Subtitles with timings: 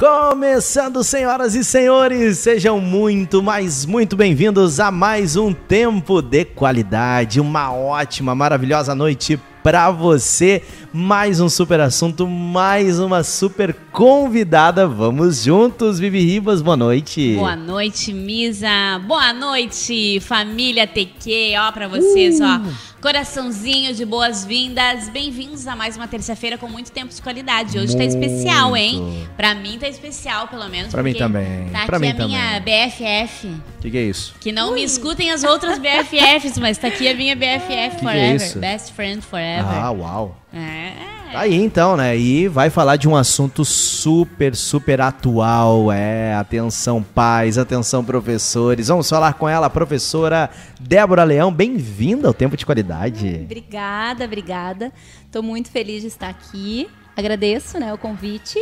[0.00, 7.40] Começando, senhoras e senhores, sejam muito, mas muito bem-vindos a mais um tempo de qualidade.
[7.40, 10.62] Uma ótima, maravilhosa noite para você.
[10.92, 14.88] Mais um super assunto, mais uma super convidada.
[14.88, 17.34] Vamos juntos, Vivi Ribas, boa noite.
[17.34, 18.98] Boa noite, Misa.
[19.06, 21.54] Boa noite, família TQ.
[21.58, 22.44] Ó, para vocês, uh.
[22.44, 22.88] ó.
[23.00, 25.08] Coraçãozinho de boas-vindas.
[25.10, 27.78] Bem-vindos a mais uma terça-feira com muito tempo de qualidade.
[27.78, 27.98] Hoje muito.
[27.98, 29.28] tá especial, hein?
[29.36, 30.90] Pra mim tá especial, pelo menos.
[30.90, 31.68] Pra mim também.
[31.68, 32.28] Tá pra aqui mim a também.
[32.28, 33.46] minha BFF.
[33.46, 34.34] O que, que, é isso?
[34.40, 34.74] Que não Ui.
[34.74, 38.12] me escutem as outras BFFs, mas tá aqui a minha BFF que Forever.
[38.12, 38.58] Que é isso?
[38.58, 39.47] Best Friend Forever.
[39.56, 40.36] Ah, uau.
[40.52, 41.18] É.
[41.32, 42.16] Tá aí então, né?
[42.16, 45.92] E vai falar de um assunto super, super atual.
[45.92, 48.88] É, atenção pais, atenção professores.
[48.88, 50.48] Vamos falar com ela, professora
[50.80, 51.52] Débora Leão.
[51.52, 53.40] Bem-vinda ao Tempo de Qualidade.
[53.44, 54.90] Obrigada, obrigada.
[55.30, 56.88] Tô muito feliz de estar aqui.
[57.14, 58.58] Agradeço, né, o convite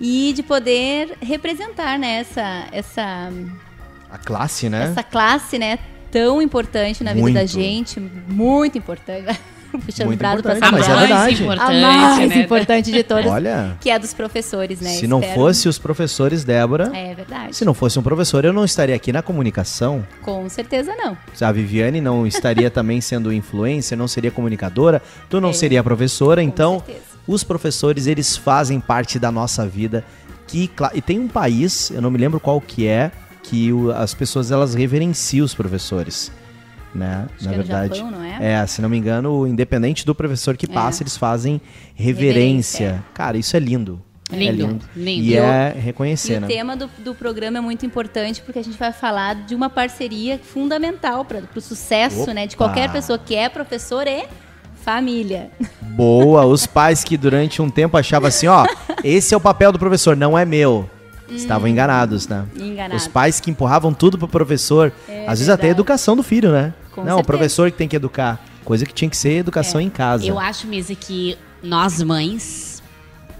[0.00, 3.32] e de poder representar, né, essa, essa
[4.10, 4.84] a classe, né?
[4.84, 5.78] Essa classe, né,
[6.10, 7.34] tão importante na vida muito.
[7.34, 9.26] da gente, muito importante.
[9.78, 11.42] puxando Muito brado pra importante, mas é mais verdade.
[11.42, 12.42] importante, a mais né?
[12.42, 14.90] importante de todas, Olha, que é a dos professores, né?
[14.90, 17.54] se não Espero- fosse os professores, Débora, É verdade.
[17.56, 20.04] se não fosse um professor, eu não estaria aqui na comunicação.
[20.22, 21.16] Com certeza não.
[21.40, 25.52] A Viviane não estaria também sendo influencer, não seria comunicadora, tu não É.
[25.52, 27.00] seria professora, Com então certeza.
[27.26, 30.04] os professores eles fazem parte da nossa vida
[30.46, 34.12] que e tem um país eu não me lembro qual que é que o- as
[34.14, 36.30] pessoas elas reverenciam os professores
[36.94, 38.52] né Acho na é verdade Japão, não é?
[38.62, 41.04] é se não me engano independente do professor que passa É.
[41.04, 41.60] eles fazem
[41.94, 43.04] reverência, Reverência.
[43.10, 43.14] é.
[43.14, 44.00] cara isso é lindo
[44.32, 45.22] é Lindo, lindo lindo.
[45.24, 48.58] e E é E reconhecer o né tema do, do programa é muito importante porque
[48.58, 52.34] a gente vai falar de uma parceria fundamental para o sucesso Opa!
[52.34, 54.24] né, de qualquer pessoa que é professor e
[54.76, 55.50] família.
[55.82, 58.64] boa os pais que durante um tempo achavam assim ó
[59.04, 60.88] esse é o papel do professor não é meu
[61.28, 62.96] estavam enganados né Enganado.
[62.96, 64.92] Os pais que empurravam tudo pro professor.
[65.08, 65.70] É às vezes até a verdade.
[65.80, 66.72] educação do filho, né?
[66.92, 68.44] Com não, o professor que tem que educar.
[68.64, 69.84] Coisa que tinha que ser educação É.
[69.84, 70.26] em casa.
[70.26, 72.82] Eu acho, Misa, que nós mães,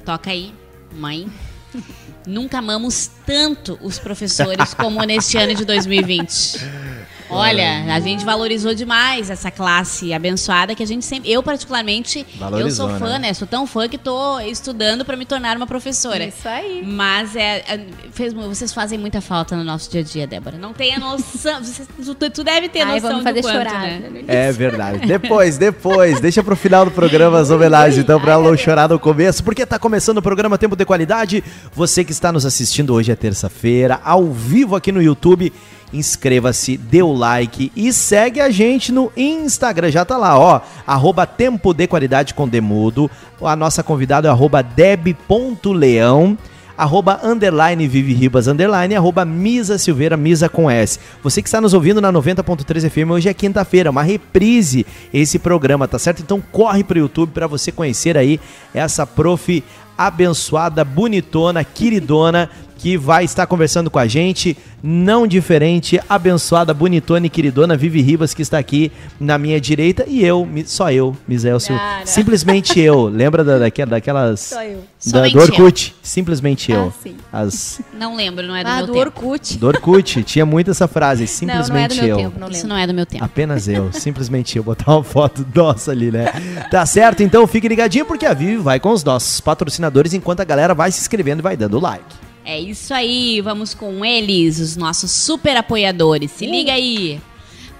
[0.04, 0.54] toca aí,
[0.94, 1.28] mãe,
[2.26, 6.58] nunca amamos tanto os professores como neste ano de 2020.
[7.30, 11.30] Olha, a gente valorizou demais essa classe abençoada que a gente sempre.
[11.30, 13.28] Eu, particularmente, Valorizou, eu sou fã, né?
[13.28, 13.34] né?
[13.34, 16.24] Sou tão fã que tô estudando para me tornar uma professora.
[16.24, 16.82] Isso aí.
[16.84, 17.80] Mas é, é,
[18.12, 20.58] fez, vocês fazem muita falta no nosso dia a dia, Débora.
[20.58, 21.62] Não tem a noção.
[21.62, 21.88] vocês-
[22.18, 23.82] tu, tu deve ter Ai, noção vamos fazer do quanto, chorar.
[23.86, 24.02] né?
[24.08, 24.24] início.
[24.28, 25.06] É verdade.
[25.06, 26.20] Depois, depois.
[26.20, 29.44] Deixa pro final do programa as homenagens, então, pra ela não chorar no começo.
[29.44, 31.44] Porque tá começando o programa Tempo de Qualidade.
[31.74, 35.52] Você que está nos assistindo hoje é terça-feira, ao vivo aqui no YouTube.
[35.92, 39.90] Inscreva-se, dê o like e segue a gente no Instagram.
[39.90, 40.60] Já tá lá, ó.
[40.86, 43.10] Arroba Tempo de Qualidade com Demudo.
[43.42, 46.36] A nossa convidada é arroba deb.leão
[46.80, 50.98] arroba underline Vivi Ribas underline, arroba Misa Silveira, Misa com S.
[51.22, 55.86] Você que está nos ouvindo na 90.3 FM, hoje é quinta-feira, uma reprise esse programa,
[55.86, 56.22] tá certo?
[56.22, 58.40] Então corre pro YouTube para você conhecer aí
[58.72, 59.62] essa prof
[59.98, 62.48] abençoada, bonitona, queridona,
[62.80, 68.32] que vai estar conversando com a gente, não diferente, abençoada, bonitona e queridona Vivi Ribas,
[68.32, 72.06] que está aqui na minha direita, e eu, só eu, Misael Silva, não.
[72.06, 74.40] simplesmente eu, lembra da, daquela, daquelas...
[74.40, 74.82] Só eu.
[75.12, 75.42] Da, do eu.
[75.42, 76.88] Orkut, simplesmente eu.
[76.88, 77.16] Ah, sim.
[77.30, 79.04] As, Não lembro, não é do Ah, meu do tempo.
[79.26, 79.58] Orkut.
[79.58, 82.16] do Orkut, tinha muito essa frase, Não, simplesmente não é do meu eu.
[82.16, 83.22] tempo, não Isso não é do meu tempo.
[83.24, 84.62] Apenas eu, simplesmente eu.
[84.64, 86.26] Botar uma foto nossa ali, né?
[86.70, 87.22] Tá certo?
[87.22, 90.90] Então fique ligadinho porque a Vivi vai com os nossos patrocinadores enquanto a galera vai
[90.90, 92.04] se inscrevendo e vai dando like.
[92.44, 96.32] É isso aí, vamos com eles, os nossos super apoiadores.
[96.32, 96.38] Uh.
[96.38, 97.20] Se liga aí.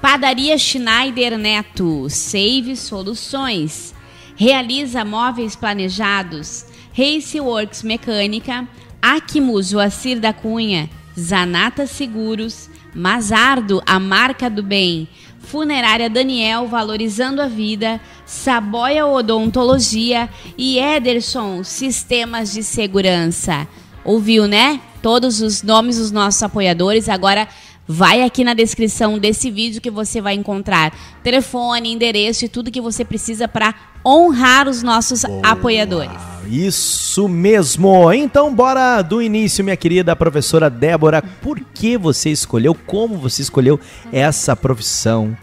[0.01, 3.95] Padaria Schneider Neto, Save Soluções.
[4.35, 6.65] Realiza móveis planejados.
[6.97, 8.67] Raceworks Mecânica.
[9.03, 10.89] Acmus Joacir da Cunha.
[11.19, 12.71] Zanata Seguros.
[12.95, 15.07] Mazardo, a marca do bem.
[15.41, 18.01] Funerária Daniel, valorizando a vida.
[18.25, 20.31] Saboia Odontologia.
[20.57, 23.69] E Ederson, Sistemas de Segurança.
[24.05, 24.81] Ouviu, né?
[25.03, 27.09] Todos os nomes dos nossos apoiadores.
[27.09, 27.49] Agora
[27.93, 30.95] vai aqui na descrição desse vídeo que você vai encontrar
[31.25, 33.75] telefone, endereço e tudo que você precisa para
[34.07, 36.13] honrar os nossos apoiadores.
[36.15, 38.13] Ah, Isso mesmo!
[38.13, 41.21] Então, bora do início, minha querida professora Débora.
[41.21, 43.79] Por que você escolheu, como você escolheu
[44.13, 45.37] essa profissão,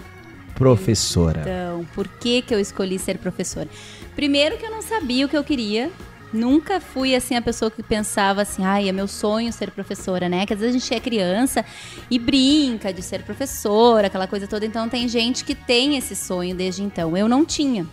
[0.55, 1.41] professora?
[1.41, 3.67] Então, por que, que eu escolhi ser professora?
[4.15, 5.91] Primeiro que eu não sabia o que eu queria.
[6.31, 10.45] Nunca fui assim a pessoa que pensava assim, ai, é meu sonho ser professora, né?
[10.45, 11.63] Que às vezes a gente é criança
[12.11, 14.65] e brinca de ser professora, aquela coisa toda.
[14.65, 17.15] Então tem gente que tem esse sonho desde então.
[17.15, 17.87] Eu não tinha.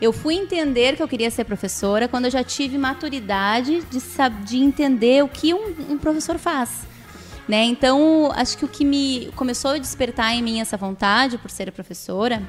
[0.00, 4.00] Eu fui entender que eu queria ser professora quando eu já tive maturidade de,
[4.44, 6.86] de entender o que um, um professor faz.
[7.46, 7.64] Né?
[7.64, 11.70] Então, acho que o que me começou a despertar em mim essa vontade por ser
[11.72, 12.40] professora,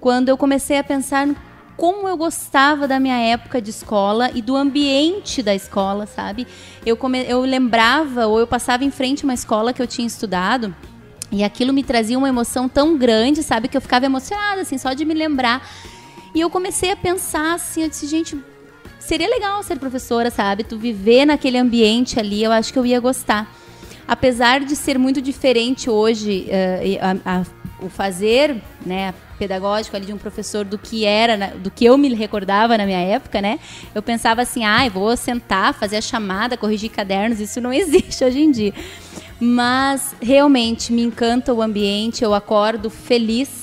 [0.00, 1.36] quando eu comecei a pensar no
[1.80, 6.46] como eu gostava da minha época de escola e do ambiente da escola, sabe?
[6.84, 10.06] Eu, come, eu lembrava ou eu passava em frente a uma escola que eu tinha
[10.06, 10.76] estudado
[11.32, 13.66] e aquilo me trazia uma emoção tão grande, sabe?
[13.66, 15.66] Que eu ficava emocionada, assim, só de me lembrar.
[16.34, 18.36] E eu comecei a pensar assim, eu disse, gente,
[18.98, 20.64] seria legal ser professora, sabe?
[20.64, 23.50] Tu viver naquele ambiente ali, eu acho que eu ia gostar.
[24.06, 30.12] Apesar de ser muito diferente hoje eh, a- a- o fazer, né, pedagógico ali de
[30.12, 33.58] um professor do que era, na- do que eu me recordava na minha época, né?
[33.94, 38.40] Eu pensava assim, ah, vou sentar, fazer a chamada, corrigir cadernos, isso não existe hoje
[38.40, 38.74] em dia.
[39.40, 43.59] Mas realmente me encanta o ambiente, eu acordo feliz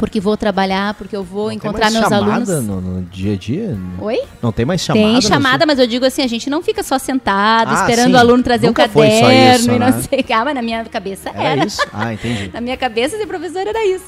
[0.00, 2.48] porque vou trabalhar, porque eu vou Não tem encontrar mais meus chamada alunos.
[2.66, 3.78] No, no dia a dia?
[4.00, 4.22] Oi?
[4.42, 5.12] Não tem mais chamada?
[5.12, 8.14] Tem chamada, mas eu digo assim, a gente não fica só sentado, Ah, esperando sim.
[8.14, 10.02] o aluno trazer Nunca o caderno isso, e não né?
[10.08, 10.32] sei o que.
[10.32, 11.66] Ah, mas na minha cabeça Era, era.
[11.66, 11.86] isso?
[11.92, 12.48] Ah, entendi.
[12.54, 14.06] Na minha cabeça, ser professora era isso.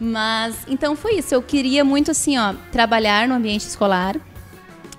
[0.00, 1.32] Mas, então foi isso.
[1.32, 4.16] Eu queria muito, assim, ó, trabalhar no ambiente escolar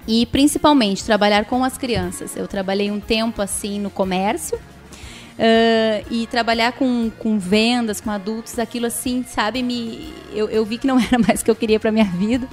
[0.08, 2.38] e, principalmente, trabalhar com as crianças.
[2.38, 4.58] Eu trabalhei um tempo, assim, no comércio
[5.42, 10.78] ah, e trabalhar com, com vendas, com adultos, aquilo, assim, sabe, me, eu, eu vi
[10.78, 12.48] que não era mais o que eu queria pra minha vida.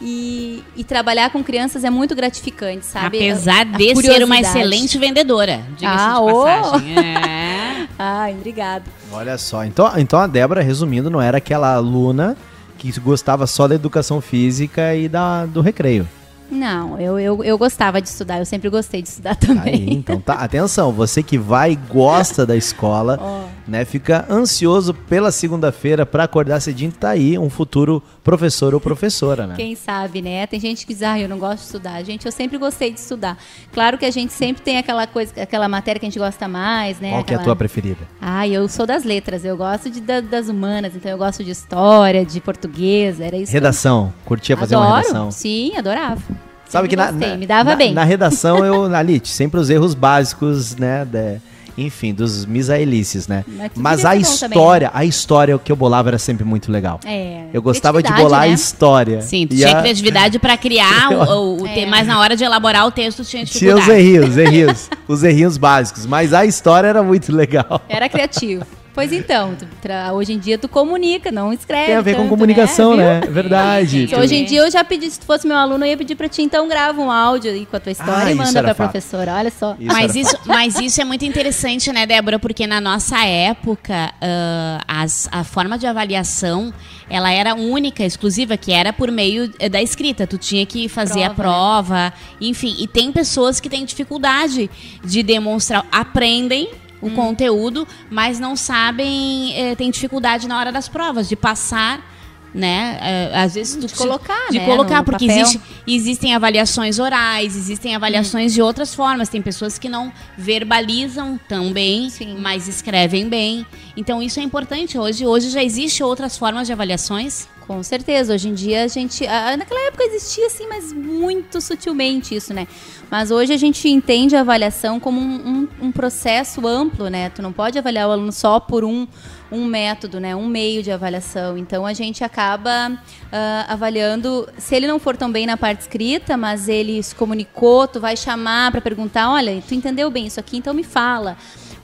[0.00, 3.16] E, e trabalhar com crianças é muito gratificante, sabe?
[3.18, 5.60] Apesar A- a de ser uma excelente vendedora.
[5.76, 6.98] Diga-se Ah, de passagem.
[6.98, 7.86] É.
[7.98, 8.84] Ai, obrigada.
[9.10, 12.36] Olha só, então, então a Débora, resumindo, não era aquela aluna
[12.76, 16.06] que gostava só da educação física e da, do recreio.
[16.50, 19.74] Não, eu, eu, eu gostava de estudar, eu sempre gostei de estudar também.
[19.74, 23.57] Aí, então tá, atenção, você que vai e gosta da escola, Ó.
[23.68, 29.46] né, fica ansioso pela segunda-feira pra acordar cedinho, tá aí um futuro professor ou professora,
[29.46, 29.54] né?
[29.56, 30.46] Quem sabe, né?
[30.46, 32.02] Tem gente que diz, ah, eu não gosto de estudar.
[32.02, 33.36] Gente, eu sempre gostei de estudar.
[33.72, 36.98] Claro que a gente sempre tem aquela coisa, aquela matéria que a gente gosta mais,
[36.98, 37.10] né?
[37.10, 38.00] Qual que é a Aquela- tua preferida?
[38.20, 41.50] Ah, eu sou das letras, eu gosto de, da- das humanas, então eu gosto de
[41.50, 43.46] história, de português, era isso.
[43.46, 44.90] que Redação, curtia fazer Adoro.
[44.92, 45.30] uma redação.
[45.30, 46.20] Sim, adorava.
[46.68, 47.94] Sabe Sempre que na, gostei, na- me dava na- bem.
[47.94, 51.40] Na redação eu, Alite, sempre os erros básicos, né, de-
[51.78, 53.44] enfim, dos misaelices, né?
[53.46, 56.98] Mas Mas a bom também, história, a história que eu bolava era sempre muito legal.
[57.04, 58.52] É, Eu gostava de bolar a né?
[58.52, 59.22] história.
[59.22, 61.86] Sim, tu E tinha a- criatividade pra criar o, o, o É.
[61.86, 63.90] mas na hora de elaborar o texto tinha Tinha os dificuldade.
[64.08, 67.80] errinhos, errinhos, os errinhos básicos, mas a história era muito legal.
[67.88, 68.64] Era criativo.
[68.98, 71.86] Pois então, tu tra- hoje em dia tu comunica, não escreve.
[71.86, 73.20] Tem a ver com tanto, comunicação, né?
[73.22, 74.08] É verdade.
[74.18, 76.28] Hoje em dia eu já pedi, se tu fosse meu aluno, eu ia pedir pra
[76.28, 78.90] ti, então grava um áudio aí com a tua história Ah, e manda pra fato.
[78.90, 79.34] professora.
[79.34, 79.76] Olha só.
[79.78, 82.38] Isso mas, isso, mas isso é muito interessante, né, Débora?
[82.40, 86.74] Porque na nossa época, ah, as- a forma de avaliação,
[87.08, 90.26] ela era única, exclusiva, que era por meio eh, da escrita.
[90.26, 92.74] Tu tinha que fazer a Prova, prova, enfim.
[92.80, 94.68] E tem pessoas que têm dificuldade
[95.04, 96.68] de demonstrar, aprendem
[97.00, 97.14] o Hum.
[97.14, 102.17] conteúdo, mas não sabem, eh, tem dificuldade na hora das provas, de passar...
[102.54, 102.98] Né?
[103.02, 107.54] Eh, às vezes tu De colocar, de né, colocar no porque existe existem avaliações orais,
[107.54, 109.28] existem avaliações de outras formas.
[109.28, 112.36] Tem pessoas que não verbalizam tão bem, Sim.
[112.40, 113.66] mas escrevem bem.
[113.96, 115.26] Então isso é importante hoje.
[115.26, 117.46] Hoje já existe outras formas de avaliações.
[117.66, 119.26] Com certeza, hoje em dia a gente.
[119.26, 122.66] naquela época existia assim, mas muito sutilmente isso, né?
[123.10, 125.34] Mas hoje a gente entende a avaliação como um,
[125.82, 127.28] um- um processo amplo, né?
[127.28, 129.06] Tu não pode avaliar o aluno só por um,
[129.50, 130.34] um método, né?
[130.36, 131.56] Um meio de avaliação.
[131.56, 132.98] Então a gente acaba
[133.32, 134.48] ah, avaliando.
[134.58, 138.16] Se ele não for tão bem na parte escrita, mas ele se comunicou, tu vai
[138.16, 141.36] chamar para perguntar: olha, tu entendeu bem isso aqui, então me fala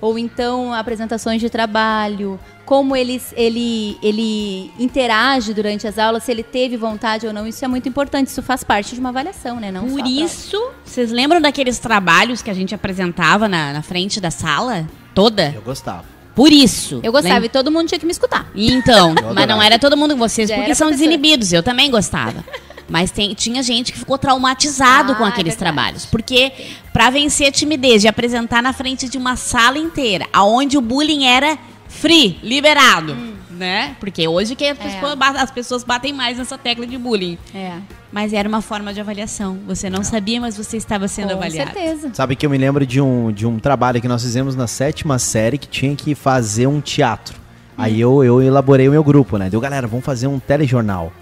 [0.04, 6.42] ou então apresentações de trabalho, como ele, ele, ele interage durante as aulas, se ele
[6.42, 9.72] teve vontade ou não, isso é muito importante, isso faz parte de uma avaliação, né?
[9.72, 14.30] Não Por isso, vocês lembram daqueles trabalhos que a gente apresentava na, na frente da
[14.30, 15.52] sala toda?
[15.54, 16.13] Eu gostava.
[16.34, 17.00] Por isso.
[17.02, 17.46] Eu gostava Lembra?
[17.46, 18.50] e todo mundo tinha que me escutar.
[18.54, 19.34] Então, adorava.
[19.34, 21.10] mas não era todo mundo vocês, Já porque são professora.
[21.10, 21.52] desinibidos.
[21.52, 22.44] Eu também gostava.
[22.88, 26.04] Mas tem- tinha gente que ficou traumatizado Ah, com aqueles é trabalhos.
[26.04, 26.52] Porque
[26.92, 31.24] para vencer a timidez de apresentar na frente de uma sala inteira, aonde o bullying
[31.24, 31.56] era
[31.88, 33.16] free, liberado,
[33.54, 33.96] né?
[34.00, 34.82] Porque hoje que as, Hum.
[34.82, 35.00] É.
[35.00, 37.38] pessoas, as pessoas batem mais nessa tecla de bullying.
[37.54, 37.78] É,
[38.12, 39.58] Mas era uma forma de avaliação.
[39.66, 41.72] Você não sabia, mas você estava sendo com avaliado.
[41.72, 42.10] certeza.
[42.14, 45.18] Sabe que eu me lembro de um, de um trabalho que nós fizemos na sétima
[45.18, 47.36] série que tinha que fazer um teatro.
[47.76, 49.50] Aí eu, eu elaborei o meu grupo, né?
[49.50, 51.12] Deu, galera, vamos fazer um telejornal.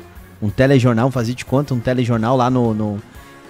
[0.41, 3.03] Um telejornal, fazer de conta um telejornal lá no, no-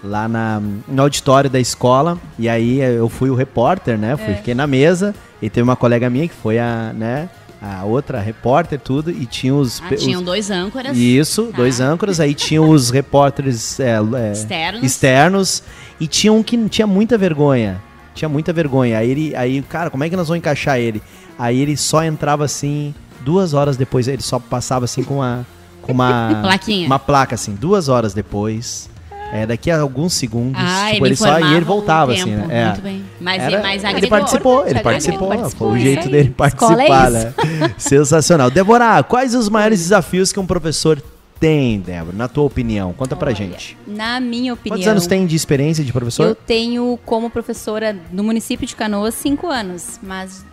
[0.05, 2.17] lá na, no auditório da escola.
[2.39, 4.17] E aí eu fui o repórter, né?
[4.17, 7.29] Fui, Fiquei na mesa e teve uma colega minha que foi a, né?
[7.63, 9.81] A outra repórter, tudo, e tinha os.
[9.81, 10.97] Ah, pe- tinham os- dois âncoras.
[10.97, 11.57] Isso, Tá.
[11.59, 14.83] dois âncoras, aí tinham os repórteres é, é, Externos.
[14.83, 15.63] externos,
[16.01, 17.81] e tinha um que tinha muita vergonha.
[18.15, 18.99] Tinha muita vergonha.
[18.99, 21.01] Aí ele, aí, cara, como é que nós vamos encaixar ele?
[21.39, 25.47] Aí ele só entrava assim, duas horas depois, ele só passava assim com uma.
[25.81, 26.41] Com uma.
[26.43, 26.87] Plaquinha.
[26.87, 28.91] Uma placa, assim, duas horas depois.
[29.33, 30.61] É, daqui a alguns segundos.
[30.63, 32.47] Ah, tipo, ele ele só ia e ele voltava, o assim, né?
[32.51, 32.67] É.
[32.67, 33.05] Muito bem.
[33.19, 34.09] Mas, Era- ele agregou.
[34.11, 37.35] participou, ele participou, participou, foi o jeito dele é participar, né?
[37.79, 38.51] Sensacional.
[38.51, 41.03] Débora, quais os maiores desafios que um professor
[41.41, 42.93] tem, Débora, na tua opinião?
[42.93, 43.77] Conta pra Olha, gente.
[43.87, 44.77] Na minha opinião.
[44.77, 46.37] Quantos anos tem de experiência de Eu professor?
[46.47, 50.45] tenho como professora no município de Canoas cinco anos, mas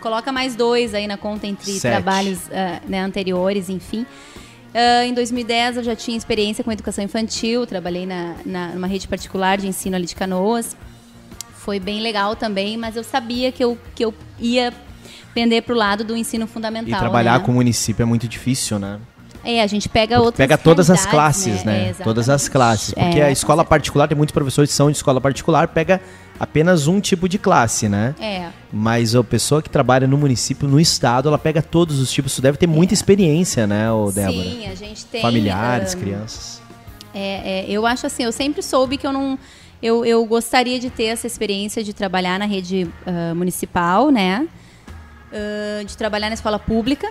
[0.00, 1.92] coloca mais dois aí na conta entre Sete.
[1.92, 4.06] trabalhos ah, né, anteriores, enfim.
[4.74, 9.06] Ah, em 2010 eu já tinha experiência com educação infantil, trabalhei na, na, numa rede
[9.06, 10.76] particular de ensino ali de Canoas.
[11.54, 14.74] Foi bem legal também, mas eu sabia que eu, que eu ia
[15.32, 16.98] pender para o lado do ensino E fundamental.
[16.98, 17.44] trabalhar né?
[17.44, 18.98] com o município é muito difícil, né?
[19.42, 21.90] É, a gente pega outras Pega todas as realidades, classes, né?
[21.90, 22.94] É, todas as classes.
[22.94, 26.00] Porque É, a escola particular, tem muitos professores que são de escola particular, pega
[26.38, 28.14] apenas um tipo de classe, né?
[28.20, 32.32] É, Mas a pessoa que trabalha no município, no estado, ela pega todos os tipos.
[32.32, 34.48] Isso deve ter muita experiência, né, ô Débora?
[34.48, 35.20] sim, a gente tem...
[35.20, 36.62] Familiares, ah, crianças.
[37.14, 39.38] É, é, eu acho assim, eu sempre soube que eu não.
[39.80, 44.48] Eu, eu gostaria de ter essa experiência de trabalhar na rede ah, municipal, né?
[45.32, 47.08] Ah, de trabalhar na escola pública,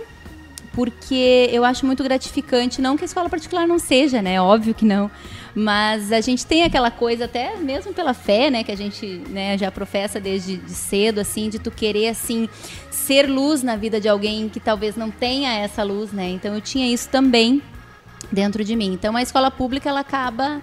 [0.74, 4.40] porque eu acho muito gratificante, não que a escola particular não seja, né?
[4.40, 5.10] Óbvio que não.
[5.54, 8.64] Mas a gente tem aquela coisa, até mesmo pela fé, né?
[8.64, 12.48] Que a gente né, já professa desde de cedo, assim, de tu querer, assim,
[12.90, 16.28] ser luz na vida de alguém que talvez não tenha essa luz, né?
[16.30, 17.62] Então eu tinha isso também
[18.32, 18.92] dentro de mim.
[18.92, 20.60] Então a escola pública ela acaba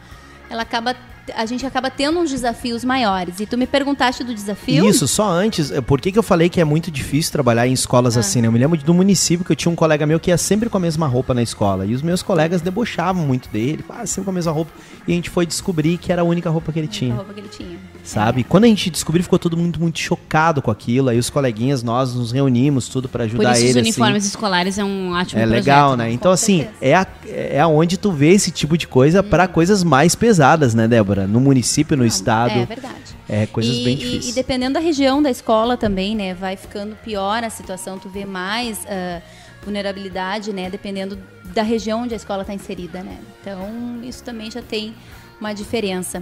[0.49, 0.93] ela acaba
[1.35, 3.39] a gente acaba tendo uns desafios maiores.
[3.39, 4.85] E tu me perguntaste do desafio?
[4.87, 7.73] Isso, só antes, eh, por que, que eu falei que é muito difícil trabalhar em
[7.73, 8.21] escolas Ah.
[8.21, 8.47] assim, né?
[8.47, 10.77] Eu me lembro do município que eu tinha um colega meu que ia sempre com
[10.77, 11.85] a mesma roupa na escola.
[11.85, 14.71] E os meus colegas debochavam muito dele, ah, sempre com a mesma roupa.
[15.07, 17.13] E a gente foi descobrir que era a única roupa que ele A tinha.
[17.15, 17.77] roupa que ele tinha.
[18.03, 18.43] Sabe?
[18.43, 21.09] Quando a gente descobriu, ficou todo mundo muito chocado com aquilo.
[21.09, 23.69] Aí os coleguinhas, nós nos reunimos tudo Por ajudar isso ele.
[23.69, 23.79] os assim.
[23.81, 25.49] uniformes escolares é um ótimo É projeto.
[25.65, 26.11] legal, né?
[26.11, 29.83] Então, Com assim, é, a, é aonde tu vê esse tipo de coisa pra coisas
[29.83, 31.27] mais pesadas, né, Débora?
[31.27, 32.51] No município, no Não, estado.
[32.59, 32.95] É verdade.
[33.29, 34.29] É, coisas e, bem e- difíceis.
[34.29, 38.25] E, dependendo da região da escola também, né, vai ficando pior a situação, tu vê
[38.25, 39.21] mais ah,
[39.63, 41.17] vulnerabilidade, né, dependendo
[41.53, 43.17] da região onde a escola está inserida, né.
[43.39, 43.69] Então,
[44.03, 44.93] isso também já tem
[45.39, 46.21] uma diferença.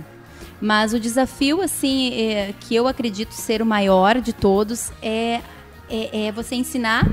[0.61, 5.41] Mas o desafio, assim, é, que eu acredito ser o maior de todos é,
[5.89, 7.07] é, é você ensinar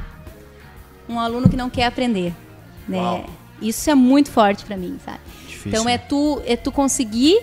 [1.09, 2.35] um aluno que não quer aprender,
[2.89, 2.99] né.
[2.99, 3.31] Uau.
[3.63, 5.21] Isso é muito forte para mim, sabe?
[5.47, 5.99] Difícil, Então é né?
[5.99, 7.41] tu, é tu conseguir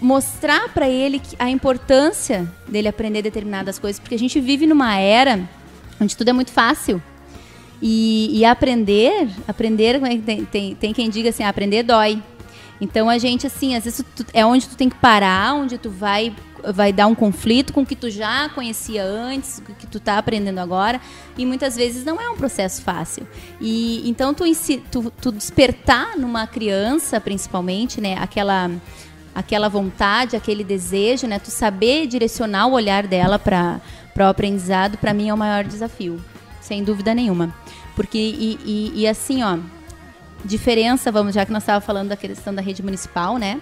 [0.00, 5.40] mostrar para ele a importância dele aprender determinadas coisas, porque a gente vive numa era
[6.00, 7.02] onde tudo é muito fácil.
[7.80, 12.22] E, e aprender, aprender, é tem, tem, tem quem diga assim, aprender dói.
[12.80, 15.88] Então a gente, assim, às vezes tu- é onde tu tem que parar, onde tu
[15.88, 16.34] vai,
[16.74, 20.18] vai dar um conflito com o que tu já conhecia antes, o que tu tá
[20.18, 21.00] aprendendo agora.
[21.38, 23.26] E muitas vezes não é um processo fácil.
[23.60, 24.44] E então tu,
[24.90, 28.70] tu, tu despertar numa criança, principalmente, né, aquela
[29.34, 33.80] aquela vontade, aquele desejo, né, tu saber direcionar o olhar dela para
[34.14, 36.18] para o aprendizado, para mim é o maior desafio,
[36.58, 37.54] sem dúvida nenhuma.
[37.94, 39.58] Porque e, e, e assim, ó,
[40.46, 43.60] diferença, vamos, já que nós estávamos falando da questão da rede municipal, né?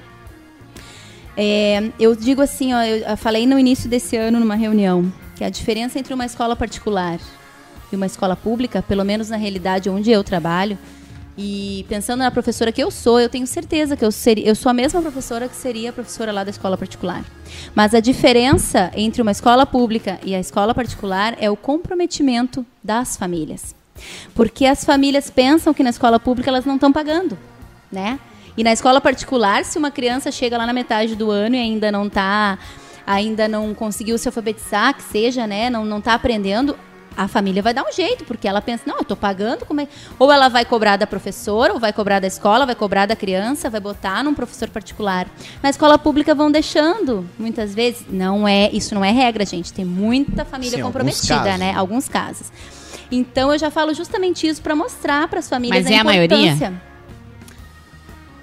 [1.37, 5.51] É, eu digo assim, ó, eu falei no início desse ano numa reunião que a
[5.51, 7.19] diferença entre uma escola particular
[7.91, 10.79] e uma escola pública, pelo menos na realidade onde eu trabalho,
[11.37, 14.71] e pensando na professora que eu sou, eu tenho certeza que eu seria, eu sou
[14.71, 17.25] a mesma professora que seria a professora lá da escola particular.
[17.75, 23.17] Mas a diferença entre uma escola pública e a escola particular é o comprometimento das
[23.17, 23.75] famílias.
[24.35, 27.39] Porque as famílias pensam que na escola pública elas não estão pagando,
[27.91, 28.19] né?
[28.57, 31.91] E na escola particular, se uma criança chega lá na metade do ano e ainda
[31.91, 32.59] não tá,
[33.07, 36.77] ainda não conseguiu se alfabetizar, que seja, né, não não tá aprendendo,
[37.17, 39.89] a família vai dar um jeito, porque ela pensa, não, eu tô pagando, como é?
[40.19, 43.71] Ou ela vai cobrar da professora, ou vai cobrar da escola, vai cobrar da criança,
[43.71, 45.29] vai botar num professor particular.
[45.63, 48.05] Na escola pública vão deixando, muitas vezes.
[48.09, 49.73] Não é, isso não é regra, gente.
[49.73, 51.59] Tem muita família Sim, alguns comprometida, casos.
[51.59, 51.75] né?
[51.75, 52.53] Alguns casos.
[53.11, 56.37] Então eu já falo justamente isso para mostrar para as famílias Mas é a maioria?
[56.39, 56.83] importância.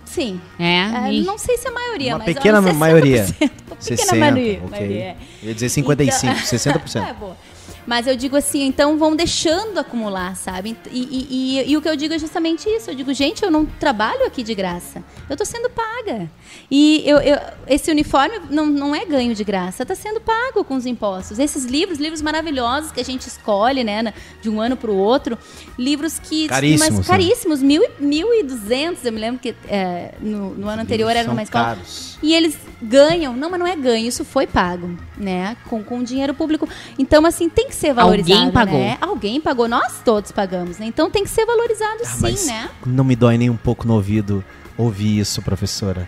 [0.05, 0.41] Sim.
[0.59, 3.21] É, É, não sei se é a maioria, Uma mas pequena é 60%, maioria.
[3.21, 4.53] Uma pequena 60, maioria.
[4.63, 4.69] ok.
[4.69, 5.17] maioria, é.
[5.41, 7.07] Eu ia dizer 55, Então- 60%.
[7.09, 7.37] É, boa.
[7.85, 10.77] Mas eu digo assim, então vão deixando acumular, sabe?
[10.91, 12.91] E, e, e, e, o que eu digo é justamente isso.
[12.91, 15.03] Eu digo, gente, eu não trabalho aqui de graça.
[15.29, 16.29] Eu estou sendo paga.
[16.69, 20.75] E eu, eu, esse uniforme não, não é ganho de graça, está sendo pago com
[20.75, 21.39] os impostos.
[21.39, 25.37] Esses livros, livros maravilhosos que a gente escolhe, né, de um ano para o outro,
[25.77, 26.47] livros que...
[26.47, 26.99] Caríssimos.
[26.99, 29.03] Mas, caríssimos, mil, mil e duzentos.
[29.03, 31.75] Eu me lembro que é, no, no, ano anterior era numa escola.
[31.75, 32.17] Caros.
[32.21, 33.35] E eles ganham.
[33.35, 35.57] Não, mas não é ganho, isso foi pago, né?
[35.67, 36.67] Com, com dinheiro público.
[36.97, 38.33] Então, assim, tem que ser valorizado.
[38.33, 38.79] Alguém pagou.
[38.79, 38.97] Né?
[39.01, 40.85] Alguém pagou, nós todos pagamos, né?
[40.85, 42.69] Então tem que ser valorizado Ah, sim, né?
[42.85, 44.43] Não me dói nem um pouco no ouvido
[44.77, 46.07] ouvir isso, professora.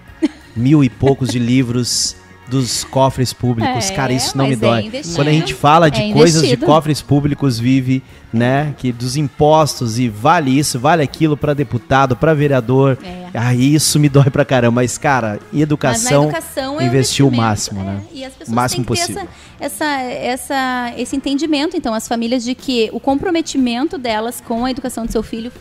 [0.56, 2.16] Mil e poucos de livros
[2.48, 3.90] dos cofres públicos.
[3.90, 4.86] É, Cara, isso não me é dói.
[4.86, 5.16] investido.
[5.16, 8.74] Quando a gente fala de É coisas de cofres públicos, vive, né?
[8.78, 12.98] Que dos impostos e vale isso, vale aquilo para deputado, para vereador.
[13.04, 13.30] É.
[13.34, 14.82] Aí isso me dói pra caramba.
[14.82, 17.84] Mas, cara, em Mas educação, educação é investir o máximo, é.
[17.84, 18.02] né?
[18.12, 19.30] E as pessoas máximo têm que ter possível.
[19.60, 24.72] essa, essa, essa, esse entendimento, então, as famílias de que o comprometimento delas com a
[24.72, 25.52] educação do seu filho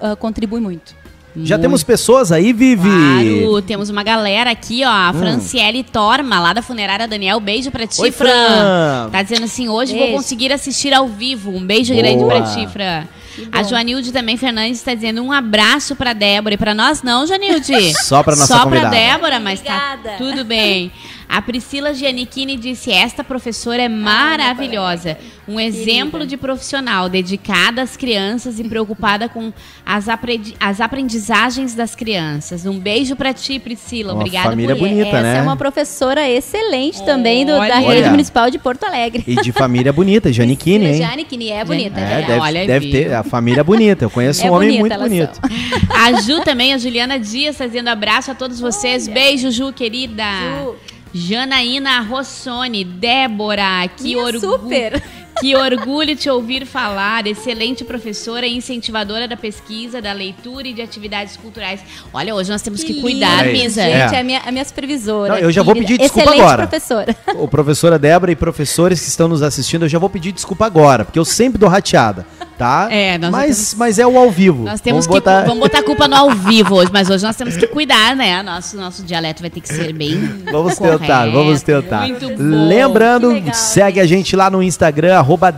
[0.00, 0.99] ah, contribui muito.
[1.36, 2.88] Já temos pessoas aí, Vivi?
[2.88, 4.88] Claro, temos uma galera aqui, ó.
[4.90, 7.38] A Franciele Torma, lá da funerária Daniel.
[7.38, 9.08] Beijo pra ti, Oi, Fran.
[9.10, 10.08] Tá dizendo assim, hoje Beijo.
[10.08, 11.50] vou conseguir assistir ao vivo.
[11.50, 12.02] Um beijo Boa.
[12.02, 13.04] grande pra ti, Fran.
[13.52, 16.54] A Joanilde também Fernandes tá dizendo um abraço pra Débora.
[16.54, 17.94] E pra nós não, Joanilde.
[18.04, 18.90] Só pra nossa Só convidada.
[18.90, 20.10] pra Débora, mas Obrigada.
[20.10, 20.90] tá tudo bem.
[21.32, 25.16] A Priscila Giannichini disse: Esta professora é maravilhosa.
[25.46, 29.52] Um exemplo de profissional, dedicada às crianças e preocupada com
[29.86, 32.66] as, aprendi- as aprendizagens das crianças.
[32.66, 34.12] Um beijo pra ti, Priscila.
[34.12, 35.38] Uma Obrigada família por bonita, Essa né?
[35.38, 37.78] é uma professora excelente também do, da Olha.
[37.78, 39.22] rede municipal de Porto Alegre.
[39.26, 41.24] E de família bonita, Janiquine, hein?
[41.28, 42.00] Que é bonita.
[42.00, 42.24] É, né?
[42.26, 43.12] deve, Olha, deve ter.
[43.14, 44.04] A família é bonita.
[44.04, 45.34] Eu conheço É um homem muito bonito.
[45.34, 45.96] são.
[45.96, 49.06] A Ju também, a Juliana Dias, fazendo abraço a todos vocês.
[49.06, 50.24] Beijo, Ju, querida.
[50.64, 50.74] Ju.
[51.12, 54.40] Janaína Rossoni, Débora, que Minha orgulho.
[54.40, 55.02] super.
[55.40, 57.26] Que orgulho te ouvir falar.
[57.26, 61.80] Excelente professora e incentivadora da pesquisa, da leitura e de atividades culturais.
[62.12, 63.52] Olha, hoje nós temos que, Que cuidar, aí.
[63.52, 63.82] Misa.
[63.82, 64.16] Gente, É.
[64.16, 65.34] é a minha, a minha supervisora.
[65.34, 66.66] Não, eu já vou pedir desculpa Excelente agora.
[66.66, 67.16] professora.
[67.38, 71.04] Ô, professora Débora e professores que estão nos assistindo, eu já vou pedir desculpa agora,
[71.04, 72.26] porque eu sempre dou rateada,
[72.58, 72.88] tá?
[72.90, 74.64] É, nós mas, temos- mas é o ao vivo.
[74.64, 75.12] Nós temos Vamos que.
[75.30, 75.44] botar...
[75.46, 78.42] Vamos botar a culpa no ao vivo hoje, mas hoje nós temos que cuidar, né?
[78.42, 80.18] Nosso, nosso dialeto vai ter que ser bem.
[80.50, 80.98] Vamos correto.
[81.00, 82.06] tentar, vamos tentar.
[82.08, 82.68] Muito bom.
[82.68, 85.52] Lembrando, segue a gente lá no Instagram, arroba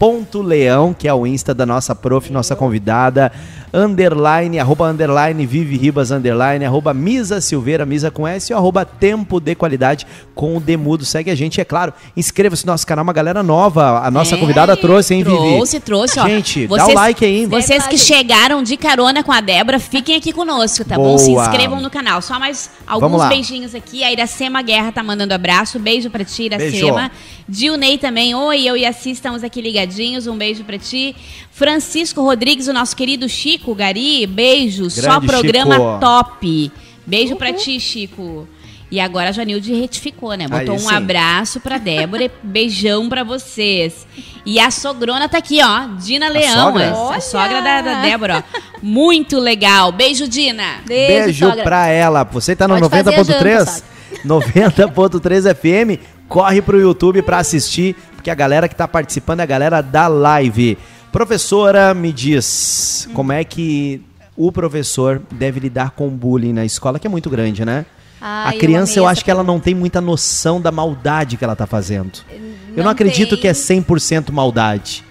[0.00, 3.30] deb.leão, que é o Insta da nossa prof, nossa convidada,
[3.72, 9.38] underline, arroba underline, Vive Ribas, underline, arroba Misa Silveira, Misa com S, e arroba Tempo
[9.38, 11.04] de Qualidade com o Demudo.
[11.04, 11.92] Segue a gente, é claro.
[12.16, 14.00] Inscreva-se no nosso canal, uma galera nova.
[14.04, 15.36] A nossa É, convidada trouxe, hein, Vivi?
[15.36, 16.26] Trouxe, trouxe, ó.
[16.26, 17.46] Gente, dá o like aí.
[17.46, 21.16] Vocês que chegaram de carona com a Débora, fiquem aqui conosco, tá bom?
[21.16, 21.18] Boa.
[21.18, 22.22] Se inscrevam no canal.
[22.22, 24.02] Só mais alguns beijinhos aqui.
[24.02, 25.78] A Iracema Guerra tá mandando abraço.
[25.78, 27.10] Beijo pra ti, Iracema.
[27.10, 27.10] Beijo.
[27.48, 28.34] Dilney também.
[28.34, 29.89] Oi, eu e a Cis estamos aqui ligadinhos.
[30.26, 31.14] Um beijo pra ti.
[31.50, 34.26] Francisco Rodrigues, o nosso querido Chico Gari.
[34.26, 34.88] Beijo.
[34.90, 35.98] Só Grande programa Chico.
[36.00, 36.72] top.
[37.06, 38.48] Beijo pra ti, Chico.
[38.90, 40.48] E agora a Janilde retificou, né?
[40.48, 44.04] Botou Aí um abraço pra Débora e beijão pra vocês.
[44.44, 45.86] E a sogrona tá aqui, ó.
[46.02, 46.84] Dina Leão, sogra?
[46.86, 47.20] essa- a Olha!
[47.20, 48.60] sogra da, da Débora, ó.
[48.82, 49.92] Muito legal.
[49.92, 50.78] Beijo, Dina.
[50.86, 51.62] Beijo sogra.
[51.62, 52.24] pra ela.
[52.24, 53.42] Você tá no Pode fazer a 90.3?
[53.58, 53.82] janta,
[54.24, 56.00] 90.3 FM.
[56.28, 60.06] Corre pro YouTube pra assistir, porque a galera que tá participando é a galera da
[60.06, 60.76] live.
[61.10, 64.02] Professora, me diz, como é que
[64.36, 67.86] o professor deve lidar com bullying na escola, que é muito grande, né?
[68.20, 71.42] Ai, a criança, eu, essa acho que ela não tem muita noção da maldade que
[71.44, 72.20] ela tá fazendo.
[72.30, 73.38] eu não Não acredito tem.
[73.40, 75.02] que é 100% maldade.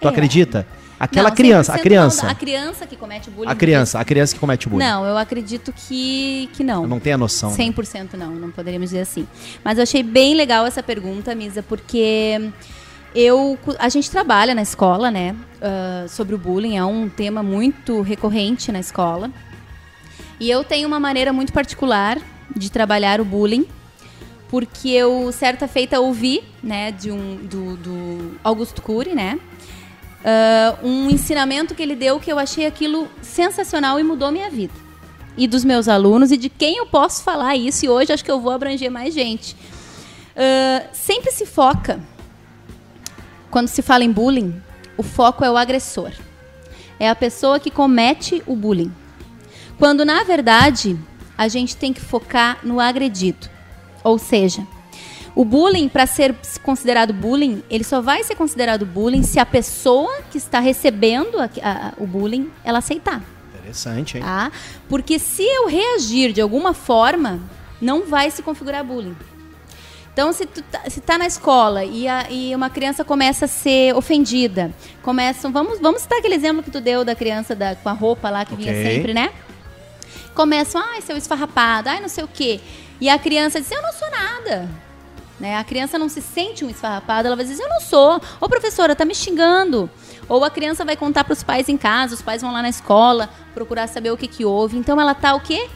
[0.00, 0.10] Tu É.
[0.10, 0.64] acredita?
[1.02, 2.22] Aquela Não, criança, a 100% criança.
[2.22, 3.50] não, a criança que comete bullying.
[3.50, 4.84] A criança, a criança que comete bullying.
[4.84, 6.86] Não, eu acredito que, que não.
[6.86, 7.50] Não tem a noção.
[7.50, 7.56] né?
[7.56, 9.26] 100% não, não poderíamos dizer assim.
[9.64, 12.52] Mas eu achei bem legal essa pergunta, Misa, porque
[13.16, 18.00] eu, a gente trabalha na escola, né, ah, sobre o bullying, é um tema muito
[18.00, 19.28] recorrente na escola.
[20.38, 22.16] E eu tenho uma maneira muito particular
[22.54, 23.66] de trabalhar o bullying,
[24.48, 29.40] porque eu, certa feita, ouvi, né, de um, do, do Augusto Cury, né,
[30.24, 34.74] ah, um ensinamento que ele deu que eu achei aquilo sensacional e mudou minha vida.
[35.36, 38.30] E dos meus alunos e de quem eu posso falar isso, e hoje acho que
[38.30, 39.56] eu vou abranger mais gente.
[40.36, 42.00] Ah, sempre se foca,
[43.50, 44.62] quando se fala em bullying,
[44.96, 46.12] o foco é o agressor.
[46.98, 48.92] É a pessoa que comete o bullying.
[49.78, 50.98] Quando, na verdade,
[51.36, 53.50] a gente tem que focar no agredido.
[54.04, 54.66] Ou seja,
[55.34, 60.20] o bullying, para ser considerado bullying, ele só vai ser considerado bullying se a pessoa
[60.30, 63.22] que está recebendo a- a- o bullying, ela aceitar.
[63.58, 64.22] Interessante, hein?
[64.22, 64.52] Tá?
[64.88, 67.40] Porque se eu reagir de alguma forma,
[67.80, 69.16] não vai se configurar bullying.
[70.12, 73.48] Então, se tu tá, se tá na escola e, a- e uma criança começa a
[73.48, 74.70] ser ofendida,
[75.02, 78.28] começam, vamos, vamos citar aquele exemplo que tu deu da criança da, com a roupa
[78.28, 78.84] lá que vinha Ok.
[78.84, 79.30] sempre, né?
[80.34, 82.60] Começam, ai, seu esfarrapado, ai, não sei o quê.
[83.00, 84.68] E a criança diz, eu não sou nada.
[85.42, 85.56] Né?
[85.56, 88.20] A criança não se sente um esfarrapado, ela vai dizer, eu não sou.
[88.40, 89.90] Ô, professora, tá me xingando.
[90.28, 92.68] Ou a criança vai contar para os pais em casa, os pais vão lá na
[92.68, 94.78] escola procurar saber o que, que houve.
[94.78, 95.68] Então ela tá o quê?